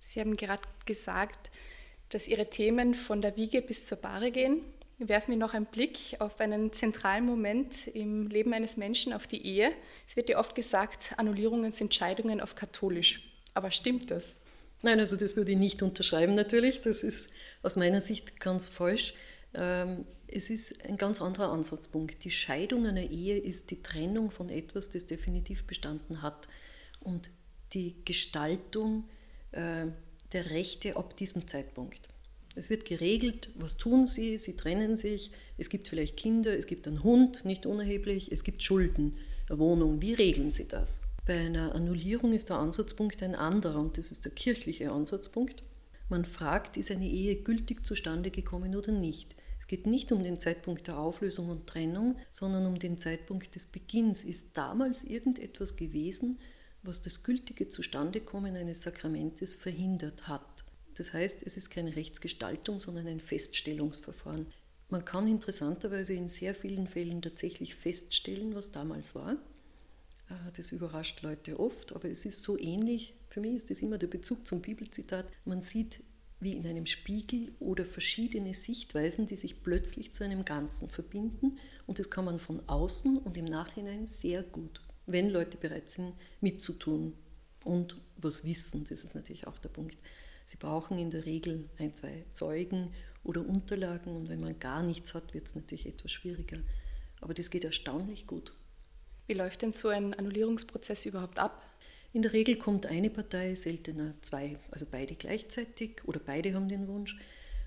Sie 0.00 0.20
haben 0.20 0.36
gerade 0.36 0.62
gesagt, 0.86 1.50
dass 2.08 2.28
Ihre 2.28 2.48
Themen 2.48 2.94
von 2.94 3.20
der 3.20 3.36
Wiege 3.36 3.60
bis 3.60 3.86
zur 3.86 3.98
Bahre 3.98 4.30
gehen. 4.30 4.62
Werfen 4.98 5.30
wir 5.30 5.38
noch 5.38 5.54
einen 5.54 5.66
Blick 5.66 6.16
auf 6.18 6.40
einen 6.40 6.72
zentralen 6.72 7.24
Moment 7.24 7.86
im 7.88 8.26
Leben 8.26 8.52
eines 8.52 8.76
Menschen, 8.76 9.12
auf 9.12 9.26
die 9.26 9.44
Ehe. 9.44 9.70
Es 10.08 10.16
wird 10.16 10.28
ja 10.28 10.38
oft 10.38 10.54
gesagt, 10.54 11.14
Annullierungen 11.16 11.70
sind 11.70 11.94
Scheidungen 11.94 12.40
auf 12.40 12.56
katholisch. 12.56 13.22
Aber 13.54 13.70
stimmt 13.70 14.10
das? 14.10 14.38
Nein, 14.82 14.98
also 14.98 15.16
das 15.16 15.36
würde 15.36 15.52
ich 15.52 15.58
nicht 15.58 15.82
unterschreiben 15.82 16.34
natürlich. 16.34 16.80
Das 16.80 17.02
ist 17.02 17.30
aus 17.62 17.76
meiner 17.76 18.00
Sicht 18.00 18.40
ganz 18.40 18.68
falsch. 18.68 19.14
Ähm, 19.54 20.04
es 20.26 20.50
ist 20.50 20.84
ein 20.84 20.96
ganz 20.96 21.22
anderer 21.22 21.50
Ansatzpunkt. 21.50 22.24
Die 22.24 22.30
Scheidung 22.30 22.86
einer 22.86 23.02
Ehe 23.02 23.38
ist 23.38 23.70
die 23.70 23.82
Trennung 23.82 24.30
von 24.30 24.50
etwas, 24.50 24.90
das 24.90 25.06
definitiv 25.06 25.64
bestanden 25.66 26.22
hat. 26.22 26.48
Und 27.00 27.30
die 27.72 27.96
Gestaltung 28.04 29.04
äh, 29.52 29.86
der 30.32 30.50
Rechte 30.50 30.96
ab 30.96 31.16
diesem 31.16 31.46
Zeitpunkt. 31.46 32.10
Es 32.54 32.70
wird 32.70 32.84
geregelt, 32.84 33.50
was 33.54 33.76
tun 33.76 34.06
sie, 34.06 34.36
sie 34.36 34.56
trennen 34.56 34.96
sich, 34.96 35.30
es 35.58 35.68
gibt 35.68 35.88
vielleicht 35.88 36.16
Kinder, 36.16 36.58
es 36.58 36.66
gibt 36.66 36.88
einen 36.88 37.04
Hund, 37.04 37.44
nicht 37.44 37.66
unerheblich, 37.66 38.32
es 38.32 38.42
gibt 38.42 38.62
Schulden, 38.62 39.16
eine 39.48 39.58
Wohnung. 39.58 40.02
Wie 40.02 40.14
regeln 40.14 40.50
sie 40.50 40.66
das? 40.66 41.02
Bei 41.24 41.38
einer 41.38 41.74
Annullierung 41.74 42.32
ist 42.32 42.48
der 42.48 42.56
Ansatzpunkt 42.56 43.22
ein 43.22 43.34
anderer 43.34 43.80
und 43.80 43.96
das 43.96 44.10
ist 44.10 44.24
der 44.24 44.32
kirchliche 44.32 44.90
Ansatzpunkt. 44.90 45.62
Man 46.08 46.24
fragt, 46.24 46.76
ist 46.76 46.90
eine 46.90 47.08
Ehe 47.08 47.36
gültig 47.36 47.84
zustande 47.84 48.30
gekommen 48.30 48.74
oder 48.74 48.92
nicht? 48.92 49.36
Geht 49.68 49.86
nicht 49.86 50.10
um 50.10 50.22
den 50.22 50.40
Zeitpunkt 50.40 50.88
der 50.88 50.98
Auflösung 50.98 51.50
und 51.50 51.66
Trennung, 51.66 52.16
sondern 52.30 52.66
um 52.66 52.78
den 52.78 52.98
Zeitpunkt 52.98 53.54
des 53.54 53.66
Beginns. 53.66 54.24
Ist 54.24 54.56
damals 54.56 55.04
irgendetwas 55.04 55.76
gewesen, 55.76 56.40
was 56.82 57.02
das 57.02 57.22
gültige 57.22 57.68
Zustandekommen 57.68 58.56
eines 58.56 58.82
Sakramentes 58.82 59.54
verhindert 59.54 60.26
hat? 60.26 60.64
Das 60.96 61.12
heißt, 61.12 61.42
es 61.44 61.56
ist 61.56 61.70
keine 61.70 61.94
Rechtsgestaltung, 61.94 62.80
sondern 62.80 63.06
ein 63.06 63.20
Feststellungsverfahren. 63.20 64.46
Man 64.88 65.04
kann 65.04 65.28
interessanterweise 65.28 66.14
in 66.14 66.30
sehr 66.30 66.54
vielen 66.54 66.88
Fällen 66.88 67.20
tatsächlich 67.20 67.74
feststellen, 67.74 68.54
was 68.54 68.72
damals 68.72 69.14
war. 69.14 69.36
Äh, 70.30 70.34
das 70.56 70.72
überrascht 70.72 71.22
Leute 71.22 71.60
oft, 71.60 71.92
aber 71.92 72.08
es 72.08 72.24
ist 72.24 72.42
so 72.42 72.58
ähnlich. 72.58 73.14
Für 73.28 73.40
mich 73.40 73.54
ist 73.54 73.70
das 73.70 73.80
immer 73.80 73.98
der 73.98 74.06
Bezug 74.06 74.46
zum 74.46 74.62
Bibelzitat. 74.62 75.26
Man 75.44 75.60
sieht 75.60 76.00
wie 76.40 76.54
in 76.54 76.66
einem 76.66 76.86
Spiegel 76.86 77.52
oder 77.58 77.84
verschiedene 77.84 78.54
Sichtweisen, 78.54 79.26
die 79.26 79.36
sich 79.36 79.62
plötzlich 79.62 80.14
zu 80.14 80.24
einem 80.24 80.44
Ganzen 80.44 80.88
verbinden. 80.88 81.58
Und 81.86 81.98
das 81.98 82.10
kann 82.10 82.24
man 82.24 82.38
von 82.38 82.66
außen 82.68 83.18
und 83.18 83.36
im 83.36 83.44
Nachhinein 83.44 84.06
sehr 84.06 84.42
gut, 84.42 84.80
wenn 85.06 85.30
Leute 85.30 85.58
bereit 85.58 85.90
sind, 85.90 86.14
mitzutun 86.40 87.14
und 87.64 87.96
was 88.16 88.44
wissen. 88.44 88.86
Das 88.88 89.02
ist 89.02 89.14
natürlich 89.14 89.46
auch 89.46 89.58
der 89.58 89.68
Punkt. 89.68 90.02
Sie 90.46 90.56
brauchen 90.56 90.98
in 90.98 91.10
der 91.10 91.26
Regel 91.26 91.68
ein, 91.78 91.94
zwei 91.94 92.24
Zeugen 92.32 92.92
oder 93.24 93.46
Unterlagen 93.46 94.16
und 94.16 94.28
wenn 94.28 94.40
man 94.40 94.58
gar 94.58 94.82
nichts 94.82 95.14
hat, 95.14 95.34
wird 95.34 95.46
es 95.46 95.54
natürlich 95.54 95.86
etwas 95.86 96.12
schwieriger. 96.12 96.58
Aber 97.20 97.34
das 97.34 97.50
geht 97.50 97.64
erstaunlich 97.64 98.26
gut. 98.26 98.52
Wie 99.26 99.34
läuft 99.34 99.60
denn 99.60 99.72
so 99.72 99.88
ein 99.88 100.14
Annullierungsprozess 100.14 101.04
überhaupt 101.04 101.38
ab? 101.38 101.67
In 102.12 102.22
der 102.22 102.32
Regel 102.32 102.56
kommt 102.56 102.86
eine 102.86 103.10
Partei, 103.10 103.54
seltener 103.54 104.14
zwei, 104.22 104.58
also 104.70 104.86
beide 104.90 105.14
gleichzeitig 105.14 106.02
oder 106.06 106.18
beide 106.18 106.54
haben 106.54 106.68
den 106.68 106.88
Wunsch. 106.88 107.18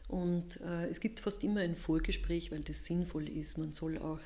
Und 0.08 0.60
äh, 0.62 0.88
es 0.88 1.00
gibt 1.00 1.20
fast 1.20 1.44
immer 1.44 1.62
ein 1.62 1.76
Vorgespräch, 1.76 2.52
weil 2.52 2.62
das 2.62 2.86
sinnvoll 2.86 3.30
ist. 3.30 3.58
Man 3.58 3.72
soll 3.72 3.98
auch 3.98 4.20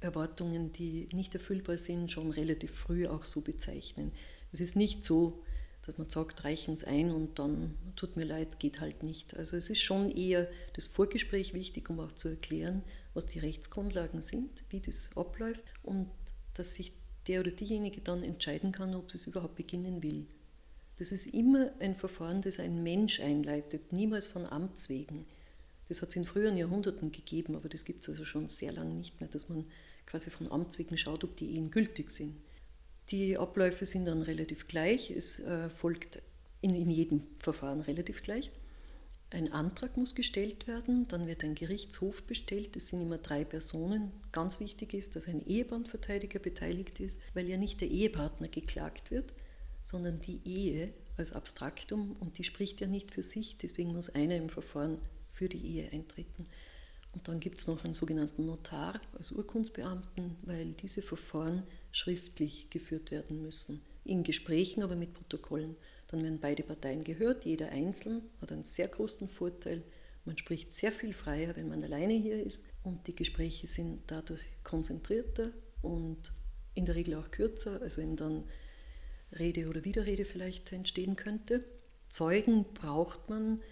Erwartungen, 0.00 0.72
die 0.72 1.08
nicht 1.12 1.34
erfüllbar 1.34 1.78
sind, 1.78 2.10
schon 2.10 2.30
relativ 2.30 2.72
früh 2.72 3.06
auch 3.06 3.24
so 3.24 3.40
bezeichnen. 3.40 4.12
Es 4.52 4.60
ist 4.60 4.76
nicht 4.76 5.04
so, 5.04 5.42
dass 5.86 5.98
man 5.98 6.08
sagt, 6.08 6.44
reichen 6.44 6.74
es 6.74 6.84
ein 6.84 7.10
und 7.10 7.38
dann 7.38 7.76
tut 7.96 8.16
mir 8.16 8.24
leid, 8.24 8.58
geht 8.58 8.80
halt 8.80 9.02
nicht. 9.02 9.36
Also 9.36 9.56
es 9.56 9.70
ist 9.70 9.80
schon 9.80 10.10
eher 10.10 10.48
das 10.74 10.86
Vorgespräch 10.86 11.54
wichtig, 11.54 11.88
um 11.88 12.00
auch 12.00 12.12
zu 12.12 12.28
erklären, 12.28 12.82
was 13.14 13.26
die 13.26 13.38
Rechtsgrundlagen 13.38 14.22
sind, 14.22 14.64
wie 14.70 14.80
das 14.80 15.16
abläuft 15.16 15.64
und 15.82 16.10
dass 16.54 16.74
sich 16.74 16.92
der 17.26 17.40
oder 17.40 17.50
diejenige 17.50 18.00
dann 18.00 18.22
entscheiden 18.22 18.72
kann, 18.72 18.94
ob 18.94 19.12
es 19.14 19.26
überhaupt 19.26 19.56
beginnen 19.56 20.02
will. 20.02 20.26
Das 20.98 21.12
ist 21.12 21.26
immer 21.26 21.72
ein 21.80 21.94
Verfahren, 21.94 22.42
das 22.42 22.60
ein 22.60 22.82
Mensch 22.82 23.20
einleitet, 23.20 23.92
niemals 23.92 24.26
von 24.26 24.46
Amts 24.46 24.88
wegen. 24.88 25.26
Das 25.88 26.00
hat 26.00 26.10
es 26.10 26.16
in 26.16 26.24
früheren 26.24 26.56
Jahrhunderten 26.56 27.12
gegeben, 27.12 27.56
aber 27.56 27.68
das 27.68 27.84
gibt 27.84 28.02
es 28.02 28.08
also 28.08 28.24
schon 28.24 28.48
sehr 28.48 28.72
lange 28.72 28.94
nicht 28.94 29.20
mehr, 29.20 29.28
dass 29.28 29.48
man 29.48 29.66
quasi 30.06 30.30
von 30.30 30.50
Amts 30.50 30.78
wegen 30.78 30.96
schaut, 30.96 31.24
ob 31.24 31.36
die 31.36 31.56
Ehen 31.56 31.70
gültig 31.70 32.10
sind. 32.10 32.36
Die 33.10 33.36
Abläufe 33.36 33.84
sind 33.84 34.06
dann 34.06 34.22
relativ 34.22 34.68
gleich, 34.68 35.10
es 35.10 35.40
äh, 35.40 35.68
folgt 35.70 36.22
in, 36.60 36.74
in 36.74 36.90
jedem 36.90 37.22
Verfahren 37.38 37.80
relativ 37.80 38.22
gleich. 38.22 38.52
Ein 39.32 39.50
Antrag 39.50 39.96
muss 39.96 40.14
gestellt 40.14 40.66
werden, 40.66 41.08
dann 41.08 41.26
wird 41.26 41.42
ein 41.42 41.54
Gerichtshof 41.54 42.22
bestellt. 42.24 42.76
Es 42.76 42.88
sind 42.88 43.00
immer 43.00 43.16
drei 43.16 43.44
Personen. 43.44 44.12
Ganz 44.30 44.60
wichtig 44.60 44.92
ist, 44.92 45.16
dass 45.16 45.26
ein 45.26 45.46
Ehebandverteidiger 45.46 46.38
beteiligt 46.38 47.00
ist, 47.00 47.18
weil 47.32 47.48
ja 47.48 47.56
nicht 47.56 47.80
der 47.80 47.88
Ehepartner 47.88 48.48
geklagt 48.48 49.10
wird, 49.10 49.32
sondern 49.82 50.20
die 50.20 50.40
Ehe 50.44 50.92
als 51.16 51.32
Abstraktum 51.32 52.14
und 52.20 52.36
die 52.36 52.44
spricht 52.44 52.82
ja 52.82 52.86
nicht 52.86 53.10
für 53.10 53.22
sich. 53.22 53.56
Deswegen 53.56 53.94
muss 53.94 54.10
einer 54.10 54.36
im 54.36 54.50
Verfahren 54.50 54.98
für 55.30 55.48
die 55.48 55.64
Ehe 55.64 55.90
eintreten. 55.90 56.44
Und 57.14 57.26
dann 57.26 57.40
gibt 57.40 57.58
es 57.58 57.66
noch 57.66 57.84
einen 57.84 57.94
sogenannten 57.94 58.44
Notar 58.44 59.00
als 59.16 59.32
Urkundsbeamten, 59.32 60.36
weil 60.42 60.72
diese 60.72 61.00
Verfahren 61.00 61.62
schriftlich 61.90 62.68
geführt 62.68 63.10
werden 63.10 63.40
müssen. 63.40 63.80
In 64.04 64.24
Gesprächen, 64.24 64.82
aber 64.82 64.94
mit 64.94 65.14
Protokollen. 65.14 65.76
Dann 66.12 66.22
werden 66.22 66.40
beide 66.40 66.62
Parteien 66.62 67.04
gehört, 67.04 67.46
jeder 67.46 67.70
einzeln 67.70 68.22
hat 68.42 68.52
einen 68.52 68.64
sehr 68.64 68.86
großen 68.86 69.28
Vorteil. 69.28 69.82
Man 70.26 70.36
spricht 70.36 70.74
sehr 70.74 70.92
viel 70.92 71.14
freier, 71.14 71.56
wenn 71.56 71.68
man 71.70 71.82
alleine 71.82 72.12
hier 72.12 72.44
ist 72.44 72.66
und 72.84 73.06
die 73.06 73.16
Gespräche 73.16 73.66
sind 73.66 74.02
dadurch 74.08 74.42
konzentrierter 74.62 75.52
und 75.80 76.32
in 76.74 76.84
der 76.84 76.96
Regel 76.96 77.14
auch 77.14 77.30
kürzer, 77.30 77.80
also 77.80 78.02
wenn 78.02 78.16
dann 78.16 78.44
Rede 79.38 79.68
oder 79.68 79.84
Widerrede 79.86 80.26
vielleicht 80.26 80.70
entstehen 80.72 81.16
könnte. 81.16 81.64
Zeugen 82.10 82.66
braucht 82.74 83.30
man 83.30 83.62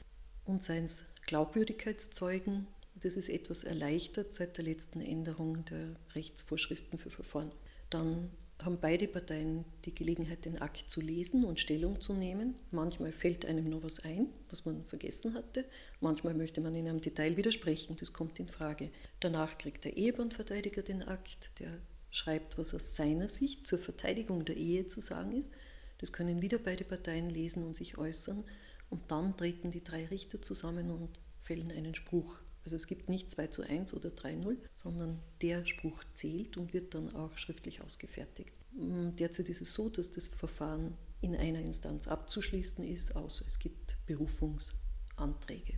und 0.47 0.63
seien 0.63 0.87
es 0.87 1.13
Glaubwürdigkeitszeugen. 1.27 2.67
Das 2.95 3.17
ist 3.17 3.29
etwas 3.29 3.65
erleichtert 3.65 4.35
seit 4.35 4.57
der 4.57 4.65
letzten 4.65 5.03
Änderung 5.03 5.67
der 5.67 5.95
Rechtsvorschriften 6.15 6.99
für 6.99 7.11
Verfahren. 7.11 7.53
Dann 7.91 8.31
haben 8.65 8.79
beide 8.81 9.09
Parteien 9.09 9.65
die 9.85 9.95
Gelegenheit, 9.95 10.45
den 10.45 10.61
Akt 10.61 10.91
zu 10.91 11.01
lesen 11.01 11.45
und 11.45 11.61
Stellung 11.61 12.01
zu 12.01 12.15
nehmen. 12.15 12.55
Manchmal 12.71 13.13
fällt 13.13 13.47
einem 13.47 13.69
nur 13.69 13.83
was 13.83 14.05
ein, 14.05 14.29
was 14.49 14.65
man 14.65 14.85
vergessen 14.85 15.35
hatte. 15.35 15.65
Manchmal 16.01 16.35
möchte 16.35 16.61
man 16.61 16.75
in 16.75 16.89
einem 16.89 17.01
Detail 17.01 17.37
widersprechen, 17.37 17.97
das 17.99 18.13
kommt 18.13 18.41
in 18.41 18.49
Frage. 18.49 18.91
Danach 19.21 19.59
kriegt 19.59 19.85
der 19.85 19.97
Ehebandverteidiger 19.97 20.83
den 20.83 21.03
Akt, 21.03 21.59
der 21.61 21.79
schreibt, 22.11 22.59
was 22.59 22.75
aus 22.75 22.97
seiner 22.97 23.29
Sicht 23.29 23.67
zur 23.67 23.79
Verteidigung 23.79 24.45
der 24.45 24.57
Ehe 24.57 24.87
zu 24.87 25.01
sagen 25.01 25.33
ist. 25.33 25.51
Das 25.99 26.13
können 26.13 26.43
wieder 26.43 26.59
beide 26.59 26.85
Parteien 26.85 27.31
lesen 27.31 27.65
und 27.65 27.77
sich 27.77 27.99
äußern. 27.99 28.45
Und 28.89 29.11
dann 29.11 29.37
treten 29.37 29.71
die 29.71 29.85
drei 29.85 30.07
Richter 30.07 30.43
zusammen 30.43 30.91
und 30.91 31.09
fällen 31.41 31.71
einen 31.71 31.95
Spruch. 31.95 32.40
Also 32.65 32.77
es 32.77 32.87
gibt 32.87 33.09
nicht 33.09 33.33
2 33.33 33.47
zu 33.49 33.63
1 33.63 33.95
oder 33.95 34.11
3-0, 34.11 34.57
sondern 34.75 35.21
der 35.41 35.65
Spruch 35.65 36.05
zählt 36.13 36.57
und 36.57 36.73
wird 36.75 36.95
dann 36.95 37.15
auch 37.15 37.37
schriftlich 37.37 37.81
ausgefertigt. 37.83 38.61
Mm, 38.73 39.17
derzeit 39.17 39.49
ist 39.49 39.63
es 39.63 39.73
so, 39.73 39.89
dass 39.89 40.13
das 40.13 40.29
Verfahren 40.29 40.97
in 41.21 41.35
einer 41.35 41.61
Instanz 41.61 42.09
abzuschließen 42.09 42.85
ist, 42.85 43.17
außer 43.17 43.47
es 43.47 43.59
gibt 43.59 43.97
Berufungsanträge. 44.07 45.75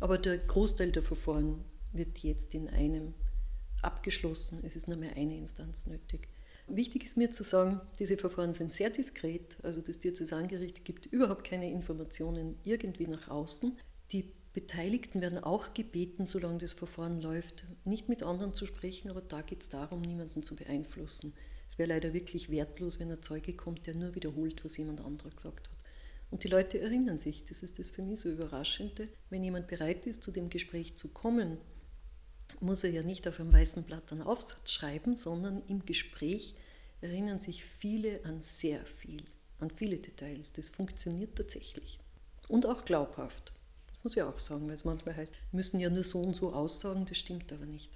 Aber 0.00 0.18
der 0.18 0.38
Großteil 0.38 0.92
der 0.92 1.02
Verfahren 1.02 1.64
wird 1.92 2.18
jetzt 2.18 2.54
in 2.54 2.68
einem 2.68 3.14
abgeschlossen. 3.82 4.60
Es 4.62 4.76
ist 4.76 4.88
nur 4.88 4.96
mehr 4.96 5.16
eine 5.16 5.36
Instanz 5.36 5.86
nötig. 5.86 6.28
Wichtig 6.66 7.04
ist 7.04 7.16
mir 7.16 7.30
zu 7.30 7.42
sagen, 7.42 7.80
diese 7.98 8.16
Verfahren 8.16 8.54
sind 8.54 8.72
sehr 8.72 8.90
diskret. 8.90 9.58
Also 9.62 9.80
das 9.80 9.98
Diözesangericht 9.98 10.84
gibt 10.84 11.06
überhaupt 11.06 11.44
keine 11.44 11.70
Informationen 11.70 12.56
irgendwie 12.64 13.08
nach 13.08 13.28
außen. 13.28 13.76
Die 14.12 14.32
Beteiligten 14.52 15.20
werden 15.20 15.38
auch 15.38 15.74
gebeten, 15.74 16.26
solange 16.26 16.58
das 16.58 16.72
Verfahren 16.72 17.20
läuft, 17.20 17.64
nicht 17.84 18.08
mit 18.08 18.22
anderen 18.22 18.52
zu 18.52 18.66
sprechen, 18.66 19.10
aber 19.10 19.20
da 19.20 19.42
geht 19.42 19.62
es 19.62 19.68
darum, 19.68 20.00
niemanden 20.00 20.42
zu 20.42 20.56
beeinflussen. 20.56 21.34
Es 21.68 21.78
wäre 21.78 21.88
leider 21.88 22.12
wirklich 22.12 22.50
wertlos, 22.50 22.98
wenn 22.98 23.12
ein 23.12 23.22
Zeuge 23.22 23.54
kommt, 23.54 23.86
der 23.86 23.94
nur 23.94 24.14
wiederholt, 24.16 24.64
was 24.64 24.76
jemand 24.76 25.00
anderer 25.00 25.30
gesagt 25.30 25.68
hat. 25.68 25.76
Und 26.32 26.42
die 26.42 26.48
Leute 26.48 26.80
erinnern 26.80 27.18
sich, 27.18 27.44
das 27.44 27.62
ist 27.62 27.78
das 27.78 27.90
für 27.90 28.02
mich 28.02 28.20
so 28.20 28.28
Überraschende, 28.28 29.08
wenn 29.30 29.44
jemand 29.44 29.68
bereit 29.68 30.06
ist, 30.06 30.22
zu 30.22 30.32
dem 30.32 30.50
Gespräch 30.50 30.96
zu 30.96 31.12
kommen, 31.12 31.58
muss 32.58 32.82
er 32.82 32.90
ja 32.90 33.02
nicht 33.02 33.28
auf 33.28 33.38
einem 33.38 33.52
weißen 33.52 33.84
Blatt 33.84 34.10
einen 34.10 34.22
Aufsatz 34.22 34.72
schreiben, 34.72 35.16
sondern 35.16 35.62
im 35.68 35.84
Gespräch 35.86 36.54
erinnern 37.00 37.38
sich 37.38 37.64
viele 37.64 38.24
an 38.24 38.42
sehr 38.42 38.84
viel, 38.84 39.22
an 39.60 39.70
viele 39.70 39.98
Details. 39.98 40.52
Das 40.52 40.68
funktioniert 40.68 41.36
tatsächlich. 41.36 42.00
Und 42.48 42.66
auch 42.66 42.84
glaubhaft. 42.84 43.52
Muss 44.02 44.16
ich 44.16 44.22
auch 44.22 44.38
sagen, 44.38 44.66
weil 44.66 44.74
es 44.74 44.84
manchmal 44.84 45.16
heißt, 45.16 45.34
müssen 45.52 45.78
ja 45.78 45.90
nur 45.90 46.04
so 46.04 46.20
und 46.20 46.34
so 46.34 46.52
aussagen, 46.52 47.04
das 47.06 47.18
stimmt 47.18 47.52
aber 47.52 47.66
nicht. 47.66 47.90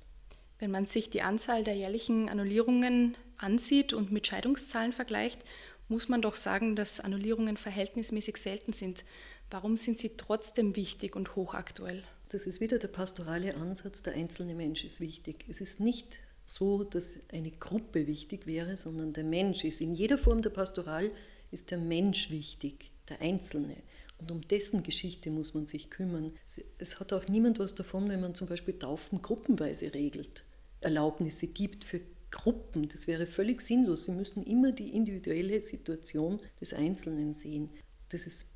Wenn 0.59 0.71
man 0.71 0.87
sich 0.87 1.11
die 1.11 1.23
Anzahl 1.23 1.65
der 1.65 1.75
jährlichen 1.75 2.29
Annullierungen 2.29 3.17
ansieht 3.39 3.93
und 3.93 4.13
mit 4.13 4.27
Scheidungszahlen 4.27 4.93
vergleicht, 4.93 5.41
muss 5.89 6.09
man 6.09 6.23
doch 6.23 6.37
sagen, 6.37 6.77
dass 6.77 7.01
Annullierungen 7.01 7.57
verhältnismäßig 7.57 8.37
selten 8.37 8.73
sind. 8.73 9.05
Warum 9.51 9.77
sind 9.77 9.99
sie 9.99 10.17
trotzdem 10.17 10.77
wichtig 10.77 11.17
und 11.17 11.37
hochaktuell? 11.37 12.03
Das 12.31 12.47
ist 12.47 12.61
wieder 12.61 12.79
der 12.79 12.89
pastorale 12.89 13.55
Ansatz, 13.55 14.03
der 14.03 14.15
einzelne 14.15 14.55
Mensch 14.55 14.85
ist 14.85 15.01
wichtig. 15.01 15.45
Es 15.49 15.61
ist 15.61 15.81
nicht 15.81 16.21
so, 16.47 16.85
dass 16.85 17.19
eine 17.33 17.51
Gruppe 17.51 18.07
wichtig 18.07 18.47
wäre, 18.47 18.77
sondern 18.77 19.13
der 19.13 19.25
Mensch 19.25 19.65
ist. 19.65 19.81
In 19.81 19.95
jeder 19.95 20.19
Form 20.19 20.43
der 20.43 20.51
Pastoral 20.51 21.11
ist 21.51 21.71
der 21.71 21.79
Mensch 21.79 22.31
wichtig, 22.31 22.91
der 23.09 23.21
Einzelne. 23.21 23.77
Und 24.25 24.31
um 24.31 24.49
dessen 24.49 24.83
Geschichte 24.83 25.31
muss 25.31 25.53
man 25.53 25.67
sich 25.67 25.91
kümmern. 25.91 26.33
Es 26.79 26.99
hat 26.99 27.13
auch 27.13 27.29
niemand 27.29 27.59
was 27.59 27.75
davon, 27.75 28.09
wenn 28.09 28.23
man 28.23 28.35
zum 28.35 28.49
Beispiel 28.49 28.79
Taufen 28.79 29.21
gruppenweise 29.21 29.93
regelt, 29.93 30.47
Erlaubnisse 30.81 31.49
gibt 31.49 31.85
für 31.85 32.01
Gruppen. 32.31 32.89
Das 32.89 33.07
wäre 33.07 33.27
völlig 33.27 33.61
sinnlos. 33.61 34.07
Sie 34.07 34.13
müssen 34.13 34.43
immer 34.47 34.73
die 34.73 34.97
individuelle 34.97 35.61
Situation 35.61 36.41
des 36.59 36.73
Einzelnen 36.73 37.35
sehen. 37.35 37.71
Das 38.09 38.27
ist 38.27 38.51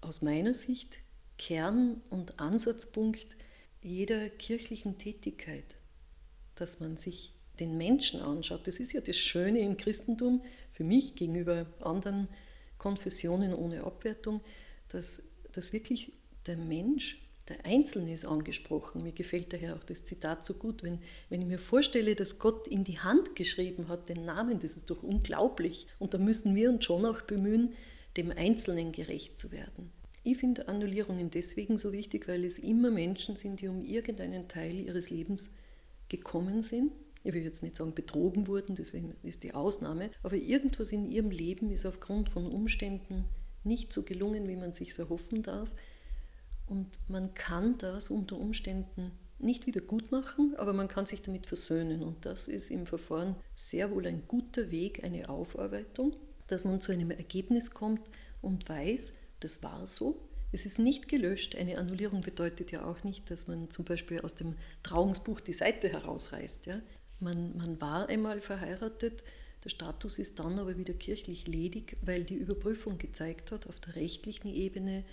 aus 0.00 0.22
meiner 0.22 0.54
Sicht 0.54 1.00
Kern 1.38 2.02
und 2.08 2.38
Ansatzpunkt 2.38 3.36
jeder 3.82 4.28
kirchlichen 4.28 4.96
Tätigkeit, 4.96 5.74
dass 6.54 6.78
man 6.78 6.96
sich 6.96 7.32
den 7.58 7.76
Menschen 7.76 8.20
anschaut. 8.20 8.64
Das 8.68 8.78
ist 8.78 8.92
ja 8.92 9.00
das 9.00 9.16
Schöne 9.16 9.58
im 9.58 9.76
Christentum 9.76 10.44
für 10.70 10.84
mich 10.84 11.16
gegenüber 11.16 11.66
anderen 11.80 12.28
Konfessionen 12.78 13.52
ohne 13.52 13.82
Abwertung, 13.82 14.40
dass, 14.90 15.22
dass 15.52 15.72
wirklich 15.72 16.12
der 16.46 16.56
Mensch, 16.56 17.22
der 17.48 17.64
Einzelne 17.64 18.12
ist 18.12 18.24
angesprochen. 18.24 19.02
Mir 19.02 19.12
gefällt 19.12 19.52
daher 19.52 19.74
auch 19.74 19.82
das 19.82 20.04
Zitat 20.04 20.44
so 20.44 20.54
gut, 20.54 20.82
wenn, 20.82 21.00
wenn 21.28 21.42
ich 21.42 21.48
mir 21.48 21.58
vorstelle, 21.58 22.14
dass 22.14 22.38
Gott 22.38 22.68
in 22.68 22.84
die 22.84 23.00
Hand 23.00 23.34
geschrieben 23.34 23.88
hat, 23.88 24.08
den 24.08 24.24
Namen, 24.24 24.60
das 24.60 24.76
ist 24.76 24.90
doch 24.90 25.02
unglaublich. 25.02 25.86
Und 25.98 26.14
da 26.14 26.18
müssen 26.18 26.54
wir 26.54 26.70
uns 26.70 26.84
schon 26.84 27.04
auch 27.04 27.22
bemühen, 27.22 27.74
dem 28.16 28.30
Einzelnen 28.30 28.92
gerecht 28.92 29.38
zu 29.38 29.52
werden. 29.52 29.90
Ich 30.22 30.38
finde 30.38 30.68
Annullierungen 30.68 31.30
deswegen 31.30 31.78
so 31.78 31.92
wichtig, 31.92 32.28
weil 32.28 32.44
es 32.44 32.58
immer 32.58 32.90
Menschen 32.90 33.36
sind, 33.36 33.60
die 33.60 33.68
um 33.68 33.82
irgendeinen 33.82 34.48
Teil 34.48 34.78
ihres 34.78 35.10
Lebens 35.10 35.54
gekommen 36.08 36.62
sind. 36.62 36.92
Ich 37.24 37.32
will 37.32 37.42
jetzt 37.42 37.62
nicht 37.62 37.76
sagen 37.76 37.94
betrogen 37.94 38.46
wurden, 38.46 38.74
deswegen 38.74 39.14
ist 39.22 39.42
die 39.42 39.54
Ausnahme, 39.54 40.10
aber 40.22 40.36
irgendwas 40.36 40.92
in 40.92 41.10
ihrem 41.10 41.30
Leben 41.30 41.70
ist 41.70 41.86
aufgrund 41.86 42.28
von 42.28 42.46
Umständen 42.46 43.24
nicht 43.64 43.92
so 43.92 44.02
gelungen, 44.02 44.48
wie 44.48 44.56
man 44.56 44.72
sich 44.72 44.98
erhoffen 44.98 45.42
darf. 45.42 45.70
Und 46.66 46.86
man 47.08 47.34
kann 47.34 47.78
das 47.78 48.10
unter 48.10 48.36
Umständen 48.36 49.12
nicht 49.38 49.66
wieder 49.66 49.80
gut 49.80 50.12
machen, 50.12 50.54
aber 50.56 50.72
man 50.72 50.88
kann 50.88 51.06
sich 51.06 51.22
damit 51.22 51.46
versöhnen. 51.46 52.02
Und 52.02 52.24
das 52.26 52.48
ist 52.48 52.70
im 52.70 52.86
Verfahren 52.86 53.36
sehr 53.56 53.90
wohl 53.90 54.06
ein 54.06 54.22
guter 54.28 54.70
Weg, 54.70 55.02
eine 55.02 55.28
Aufarbeitung, 55.28 56.14
dass 56.46 56.64
man 56.64 56.80
zu 56.80 56.92
einem 56.92 57.10
Ergebnis 57.10 57.72
kommt 57.72 58.02
und 58.42 58.68
weiß, 58.68 59.14
das 59.40 59.62
war 59.62 59.86
so. 59.86 60.28
Es 60.52 60.66
ist 60.66 60.78
nicht 60.78 61.08
gelöscht. 61.08 61.54
Eine 61.54 61.78
Annullierung 61.78 62.22
bedeutet 62.22 62.72
ja 62.72 62.84
auch 62.84 63.04
nicht, 63.04 63.30
dass 63.30 63.46
man 63.46 63.70
zum 63.70 63.84
Beispiel 63.84 64.20
aus 64.20 64.34
dem 64.34 64.56
Trauungsbuch 64.82 65.40
die 65.40 65.52
Seite 65.52 65.88
herausreißt. 65.88 66.66
Ja? 66.66 66.80
Man, 67.20 67.56
man 67.56 67.80
war 67.80 68.08
einmal 68.08 68.40
verheiratet, 68.40 69.22
der 69.64 69.68
Status 69.68 70.18
ist 70.18 70.38
dann 70.38 70.58
aber 70.58 70.78
wieder 70.78 70.94
kirchlich 70.94 71.46
ledig, 71.46 71.96
weil 72.02 72.24
die 72.24 72.34
Überprüfung 72.34 72.98
gezeigt 72.98 73.52
hat, 73.52 73.66
auf 73.66 73.78
der 73.80 73.96
rechtlichen 73.96 74.48
Ebene 74.48 75.04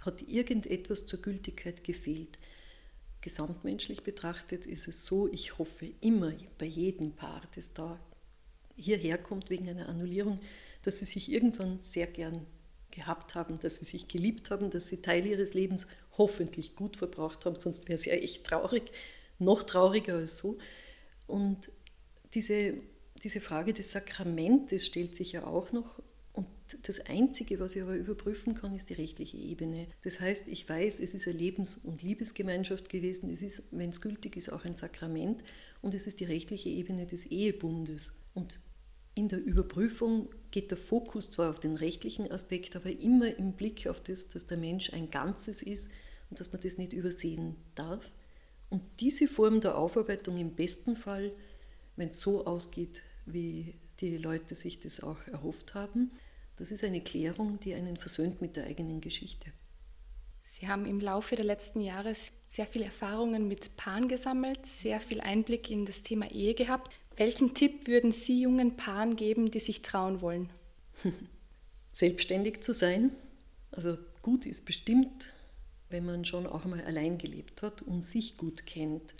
hat 0.00 0.22
irgendetwas 0.22 1.06
zur 1.06 1.20
Gültigkeit 1.20 1.82
gefehlt. 1.82 2.38
Gesamtmenschlich 3.20 4.04
betrachtet 4.04 4.66
ist 4.66 4.86
es 4.86 5.04
so, 5.04 5.28
ich 5.32 5.58
hoffe 5.58 5.90
immer 6.00 6.32
bei 6.58 6.66
jedem 6.66 7.12
Paar, 7.12 7.42
das 7.56 7.74
da 7.74 7.98
hierher 8.76 9.18
kommt 9.18 9.50
wegen 9.50 9.68
einer 9.68 9.88
Annullierung, 9.88 10.40
dass 10.82 11.00
sie 11.00 11.04
sich 11.04 11.32
irgendwann 11.32 11.80
sehr 11.80 12.06
gern 12.06 12.46
gehabt 12.92 13.34
haben, 13.34 13.58
dass 13.58 13.78
sie 13.78 13.84
sich 13.84 14.06
geliebt 14.06 14.50
haben, 14.50 14.70
dass 14.70 14.86
sie 14.86 15.02
Teil 15.02 15.26
ihres 15.26 15.54
Lebens 15.54 15.88
hoffentlich 16.16 16.76
gut 16.76 16.96
verbracht 16.96 17.44
haben, 17.44 17.56
sonst 17.56 17.88
wäre 17.88 17.94
es 17.94 18.04
ja 18.04 18.14
echt 18.14 18.44
traurig, 18.44 18.90
noch 19.40 19.64
trauriger 19.64 20.16
als 20.16 20.36
so. 20.38 20.58
Und 21.26 21.70
diese 22.34 22.74
diese 23.20 23.40
Frage 23.40 23.72
des 23.72 23.92
Sakramentes 23.92 24.86
stellt 24.86 25.16
sich 25.16 25.32
ja 25.32 25.44
auch 25.44 25.72
noch. 25.72 26.02
Und 26.32 26.46
das 26.82 27.00
Einzige, 27.00 27.58
was 27.58 27.74
ich 27.74 27.82
aber 27.82 27.96
überprüfen 27.96 28.54
kann, 28.54 28.74
ist 28.74 28.90
die 28.90 28.94
rechtliche 28.94 29.36
Ebene. 29.36 29.88
Das 30.02 30.20
heißt, 30.20 30.46
ich 30.48 30.68
weiß, 30.68 31.00
es 31.00 31.14
ist 31.14 31.26
eine 31.26 31.36
Lebens- 31.36 31.78
und 31.78 32.02
Liebesgemeinschaft 32.02 32.88
gewesen. 32.88 33.30
Es 33.30 33.42
ist, 33.42 33.64
wenn 33.72 33.90
es 33.90 34.00
gültig 34.00 34.36
ist, 34.36 34.52
auch 34.52 34.64
ein 34.64 34.76
Sakrament. 34.76 35.42
Und 35.82 35.94
es 35.94 36.06
ist 36.06 36.20
die 36.20 36.24
rechtliche 36.24 36.68
Ebene 36.68 37.06
des 37.06 37.26
Ehebundes. 37.26 38.20
Und 38.34 38.60
in 39.14 39.28
der 39.28 39.44
Überprüfung 39.44 40.28
geht 40.52 40.70
der 40.70 40.78
Fokus 40.78 41.30
zwar 41.30 41.50
auf 41.50 41.58
den 41.58 41.74
rechtlichen 41.74 42.30
Aspekt, 42.30 42.76
aber 42.76 42.90
immer 42.90 43.36
im 43.36 43.54
Blick 43.54 43.88
auf 43.88 44.00
das, 44.00 44.28
dass 44.28 44.46
der 44.46 44.58
Mensch 44.58 44.92
ein 44.92 45.10
Ganzes 45.10 45.60
ist 45.60 45.90
und 46.30 46.38
dass 46.38 46.52
man 46.52 46.60
das 46.60 46.78
nicht 46.78 46.92
übersehen 46.92 47.56
darf. 47.74 48.12
Und 48.70 48.82
diese 49.00 49.26
Form 49.26 49.60
der 49.60 49.76
Aufarbeitung 49.76 50.36
im 50.36 50.54
besten 50.54 50.94
Fall, 50.94 51.32
wenn 51.96 52.10
es 52.10 52.20
so 52.20 52.46
ausgeht, 52.46 53.02
wie 53.32 53.74
die 54.00 54.16
Leute 54.16 54.54
sich 54.54 54.80
das 54.80 55.02
auch 55.02 55.26
erhofft 55.26 55.74
haben. 55.74 56.12
Das 56.56 56.70
ist 56.70 56.84
eine 56.84 57.00
Klärung, 57.00 57.60
die 57.60 57.74
einen 57.74 57.96
versöhnt 57.96 58.40
mit 58.40 58.56
der 58.56 58.66
eigenen 58.66 59.00
Geschichte. 59.00 59.52
Sie 60.44 60.66
haben 60.66 60.86
im 60.86 61.00
Laufe 61.00 61.36
der 61.36 61.44
letzten 61.44 61.80
Jahre 61.80 62.14
sehr 62.50 62.66
viele 62.66 62.86
Erfahrungen 62.86 63.46
mit 63.46 63.76
Paaren 63.76 64.08
gesammelt, 64.08 64.66
sehr 64.66 65.00
viel 65.00 65.20
Einblick 65.20 65.70
in 65.70 65.84
das 65.84 66.02
Thema 66.02 66.30
Ehe 66.30 66.54
gehabt. 66.54 66.92
Welchen 67.16 67.54
Tipp 67.54 67.86
würden 67.86 68.12
Sie 68.12 68.42
jungen 68.42 68.76
Paaren 68.76 69.16
geben, 69.16 69.50
die 69.50 69.60
sich 69.60 69.82
trauen 69.82 70.20
wollen? 70.20 70.50
Selbstständig 71.92 72.62
zu 72.62 72.72
sein. 72.72 73.10
Also 73.70 73.98
gut 74.22 74.46
ist 74.46 74.64
bestimmt, 74.64 75.32
wenn 75.90 76.04
man 76.04 76.24
schon 76.24 76.46
auch 76.46 76.64
mal 76.64 76.80
allein 76.80 77.18
gelebt 77.18 77.62
hat 77.62 77.82
und 77.82 78.02
sich 78.02 78.36
gut 78.36 78.66
kennt. 78.66 79.14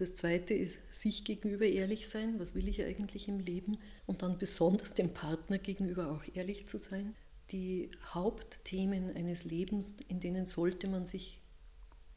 Das 0.00 0.14
zweite 0.14 0.54
ist 0.54 0.94
sich 0.94 1.24
gegenüber 1.24 1.66
ehrlich 1.66 2.08
sein. 2.08 2.40
Was 2.40 2.54
will 2.54 2.68
ich 2.68 2.82
eigentlich 2.82 3.28
im 3.28 3.38
Leben? 3.38 3.76
Und 4.06 4.22
dann 4.22 4.38
besonders 4.38 4.94
dem 4.94 5.12
Partner 5.12 5.58
gegenüber 5.58 6.10
auch 6.10 6.24
ehrlich 6.34 6.66
zu 6.66 6.78
sein. 6.78 7.14
Die 7.50 7.90
Hauptthemen 8.06 9.14
eines 9.14 9.44
Lebens, 9.44 9.96
in 10.08 10.18
denen 10.18 10.46
sollte 10.46 10.88
man 10.88 11.04
sich 11.04 11.42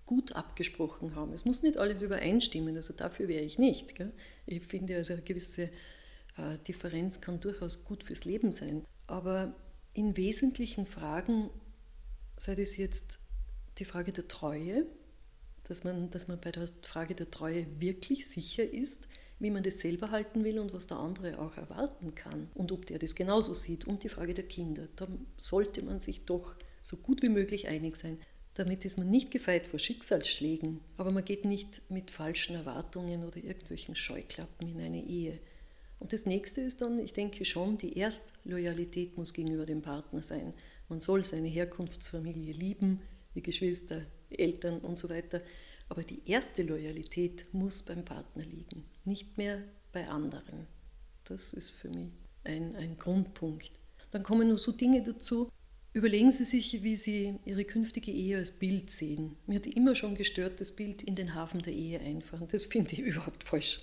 gut 0.05 0.31
abgesprochen 0.31 1.15
haben. 1.15 1.33
Es 1.33 1.43
muss 1.43 1.61
nicht 1.61 1.75
alles 1.75 2.01
übereinstimmen, 2.01 2.73
also 2.77 2.93
dafür 2.93 3.27
wäre 3.27 3.43
ich 3.43 3.59
nicht. 3.59 3.95
Gell? 3.95 4.13
Ich 4.45 4.63
finde, 4.63 4.95
also 4.95 5.11
eine 5.11 5.21
gewisse 5.21 5.63
äh, 6.37 6.57
Differenz 6.65 7.19
kann 7.19 7.41
durchaus 7.41 7.83
gut 7.83 8.05
fürs 8.05 8.23
Leben 8.23 8.51
sein. 8.51 8.85
Aber 9.07 9.53
in 9.93 10.15
wesentlichen 10.15 10.85
Fragen, 10.85 11.49
sei 12.37 12.55
das 12.55 12.77
jetzt 12.77 13.19
die 13.77 13.85
Frage 13.85 14.13
der 14.13 14.29
Treue, 14.29 14.85
dass 15.67 15.83
man, 15.83 16.09
dass 16.11 16.27
man 16.27 16.39
bei 16.39 16.51
der 16.51 16.67
Frage 16.81 17.15
der 17.15 17.31
Treue 17.31 17.65
wirklich 17.79 18.27
sicher 18.27 18.63
ist, 18.63 19.07
wie 19.39 19.51
man 19.51 19.63
das 19.63 19.79
selber 19.79 20.11
halten 20.11 20.43
will 20.43 20.59
und 20.59 20.73
was 20.73 20.87
der 20.87 20.97
andere 20.97 21.39
auch 21.39 21.57
erwarten 21.57 22.15
kann 22.15 22.49
und 22.53 22.71
ob 22.71 22.85
der 22.85 22.99
das 22.99 23.15
genauso 23.15 23.53
sieht. 23.53 23.85
Und 23.85 24.03
die 24.03 24.09
Frage 24.09 24.33
der 24.33 24.45
Kinder. 24.45 24.87
Da 24.95 25.07
sollte 25.37 25.81
man 25.81 25.99
sich 25.99 26.25
doch 26.25 26.55
so 26.81 26.97
gut 26.97 27.21
wie 27.21 27.29
möglich 27.29 27.67
einig 27.67 27.95
sein. 27.95 28.17
Damit 28.53 28.85
ist 28.85 28.97
man 28.97 29.09
nicht 29.09 29.31
gefeit 29.31 29.67
vor 29.67 29.79
Schicksalsschlägen, 29.79 30.79
aber 30.97 31.11
man 31.11 31.25
geht 31.25 31.43
nicht 31.43 31.81
mit 31.89 32.11
falschen 32.11 32.55
Erwartungen 32.55 33.23
oder 33.23 33.37
irgendwelchen 33.37 33.95
Scheuklappen 33.95 34.67
in 34.67 34.79
eine 34.79 35.03
Ehe. 35.03 35.39
Und 35.99 36.13
das 36.13 36.25
nächste 36.25 36.61
ist 36.61 36.81
dann, 36.81 36.99
ich 36.99 37.13
denke 37.13 37.45
schon, 37.45 37.77
die 37.77 37.97
Erstloyalität 37.97 39.17
muss 39.17 39.33
gegenüber 39.33 39.65
dem 39.65 39.81
Partner 39.81 40.21
sein. 40.21 40.53
Man 40.87 41.01
soll 41.01 41.23
seine 41.23 41.47
Herkunftsfamilie 41.47 42.53
lieben, 42.53 43.01
die 43.33 43.41
Geschwister, 43.41 44.01
Eltern 44.39 44.79
und 44.79 44.97
so 44.97 45.09
weiter. 45.09 45.41
Aber 45.89 46.03
die 46.03 46.21
erste 46.25 46.63
Loyalität 46.63 47.45
muss 47.51 47.83
beim 47.83 48.05
Partner 48.05 48.43
liegen, 48.43 48.85
nicht 49.05 49.37
mehr 49.37 49.63
bei 49.91 50.07
anderen. 50.07 50.67
Das 51.25 51.53
ist 51.53 51.71
für 51.71 51.89
mich 51.89 52.11
ein, 52.43 52.75
ein 52.75 52.97
Grundpunkt. 52.97 53.71
Dann 54.11 54.23
kommen 54.23 54.47
nur 54.47 54.57
so 54.57 54.71
Dinge 54.71 55.03
dazu, 55.03 55.49
Überlegen 55.93 56.31
Sie 56.31 56.45
sich, 56.45 56.81
wie 56.81 56.95
Sie 56.95 57.35
Ihre 57.45 57.65
künftige 57.65 58.11
Ehe 58.11 58.37
als 58.37 58.49
Bild 58.49 58.89
sehen. 58.89 59.35
Mir 59.45 59.57
hat 59.57 59.67
immer 59.67 59.93
schon 59.93 60.15
gestört, 60.15 60.59
das 60.59 60.71
Bild 60.71 61.03
in 61.03 61.15
den 61.15 61.35
Hafen 61.35 61.61
der 61.61 61.73
Ehe 61.73 61.99
einfahren. 61.99 62.47
Das 62.51 62.65
finde 62.65 62.93
ich 62.93 62.99
überhaupt 62.99 63.43
falsch. 63.43 63.81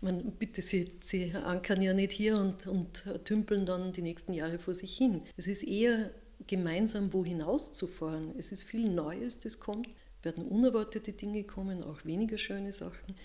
Man, 0.00 0.32
bitte, 0.32 0.62
Sie, 0.62 0.92
Sie 1.00 1.32
ankern 1.32 1.82
ja 1.82 1.94
nicht 1.94 2.12
hier 2.12 2.36
und, 2.36 2.66
und 2.68 3.04
tümpeln 3.24 3.66
dann 3.66 3.92
die 3.92 4.02
nächsten 4.02 4.34
Jahre 4.34 4.58
vor 4.58 4.74
sich 4.74 4.96
hin. 4.96 5.22
Es 5.36 5.48
ist 5.48 5.64
eher 5.64 6.10
gemeinsam 6.46 7.12
wo 7.12 7.24
hinaus 7.24 7.72
zu 7.72 7.86
fahren. 7.86 8.34
Es 8.38 8.52
ist 8.52 8.64
viel 8.64 8.88
Neues, 8.88 9.40
das 9.40 9.60
kommt. 9.60 9.88
Werden 10.22 10.44
unerwartete 10.44 11.12
Dinge 11.12 11.44
kommen, 11.44 11.82
auch 11.82 12.04
weniger 12.04 12.38
schöne 12.38 12.72
Sachen. 12.72 13.16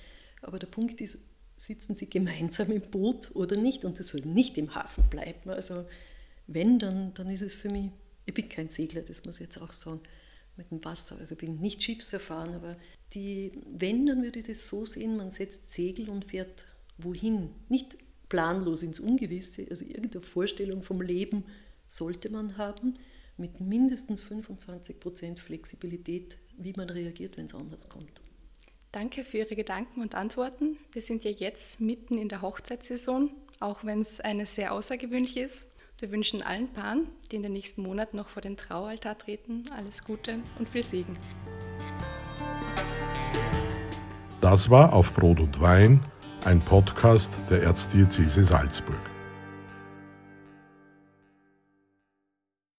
Aber 0.41 0.59
der 0.59 0.67
Punkt 0.67 0.99
ist, 1.01 1.19
sitzen 1.55 1.95
Sie 1.95 2.09
gemeinsam 2.09 2.71
im 2.71 2.81
Boot 2.81 3.35
oder 3.35 3.55
nicht? 3.55 3.85
Und 3.85 3.99
das 3.99 4.09
soll 4.09 4.21
nicht 4.21 4.57
im 4.57 4.75
Hafen 4.75 5.09
bleiben. 5.09 5.49
Also 5.49 5.85
wenn, 6.47 6.79
dann, 6.79 7.13
dann 7.13 7.29
ist 7.29 7.41
es 7.41 7.55
für 7.55 7.69
mich 7.69 7.91
ich 8.27 8.33
bin 8.33 8.49
kein 8.49 8.69
Segler, 8.69 9.01
das 9.01 9.25
muss 9.25 9.39
ich 9.39 9.45
jetzt 9.45 9.59
auch 9.59 9.71
sagen, 9.71 10.01
mit 10.57 10.69
dem 10.69 10.83
Wasser. 10.83 11.17
Also 11.17 11.33
ich 11.33 11.39
bin 11.39 11.59
nicht 11.59 11.81
Schiffserfahren, 11.81 12.53
aber 12.53 12.75
die, 13.13 13.53
wenn, 13.65 14.05
dann 14.05 14.21
würde 14.21 14.39
ich 14.39 14.47
das 14.47 14.67
so 14.67 14.85
sehen, 14.85 15.17
man 15.17 15.31
setzt 15.31 15.71
Segel 15.71 16.09
und 16.09 16.25
fährt 16.25 16.65
wohin. 16.97 17.51
Nicht 17.69 17.97
planlos 18.27 18.83
ins 18.83 18.99
Ungewisse, 18.99 19.65
also 19.69 19.85
irgendeine 19.85 20.21
Vorstellung 20.21 20.83
vom 20.83 21.01
Leben 21.01 21.45
sollte 21.87 22.29
man 22.29 22.57
haben, 22.57 22.95
mit 23.37 23.61
mindestens 23.61 24.21
25 24.21 24.99
Prozent 24.99 25.39
Flexibilität, 25.39 26.37
wie 26.57 26.73
man 26.75 26.89
reagiert, 26.89 27.37
wenn 27.37 27.45
es 27.45 27.55
anders 27.55 27.87
kommt. 27.87 28.21
Danke 28.91 29.23
für 29.23 29.39
Ihre 29.39 29.55
Gedanken 29.55 30.01
und 30.01 30.15
Antworten. 30.15 30.77
Wir 30.91 31.01
sind 31.01 31.23
ja 31.23 31.31
jetzt 31.31 31.79
mitten 31.79 32.17
in 32.17 32.29
der 32.29 32.41
Hochzeitssaison, 32.41 33.29
auch 33.59 33.83
wenn 33.83 34.01
es 34.01 34.19
eine 34.19 34.45
sehr 34.45 34.73
außergewöhnliche 34.73 35.41
ist. 35.41 35.69
Wir 35.99 36.11
wünschen 36.11 36.41
allen 36.41 36.71
Paaren, 36.73 37.07
die 37.31 37.37
in 37.37 37.43
den 37.43 37.53
nächsten 37.53 37.81
Monaten 37.81 38.17
noch 38.17 38.29
vor 38.29 38.41
den 38.41 38.55
Traualtar 38.55 39.17
treten, 39.17 39.65
alles 39.75 40.03
Gute 40.03 40.39
und 40.59 40.69
viel 40.69 40.83
Segen. 40.83 41.17
Das 44.41 44.69
war 44.69 44.93
auf 44.93 45.13
Brot 45.13 45.39
und 45.39 45.59
Wein, 45.59 46.05
ein 46.45 46.59
Podcast 46.59 47.31
der 47.49 47.63
Erzdiözese 47.63 48.43
Salzburg. 48.43 49.16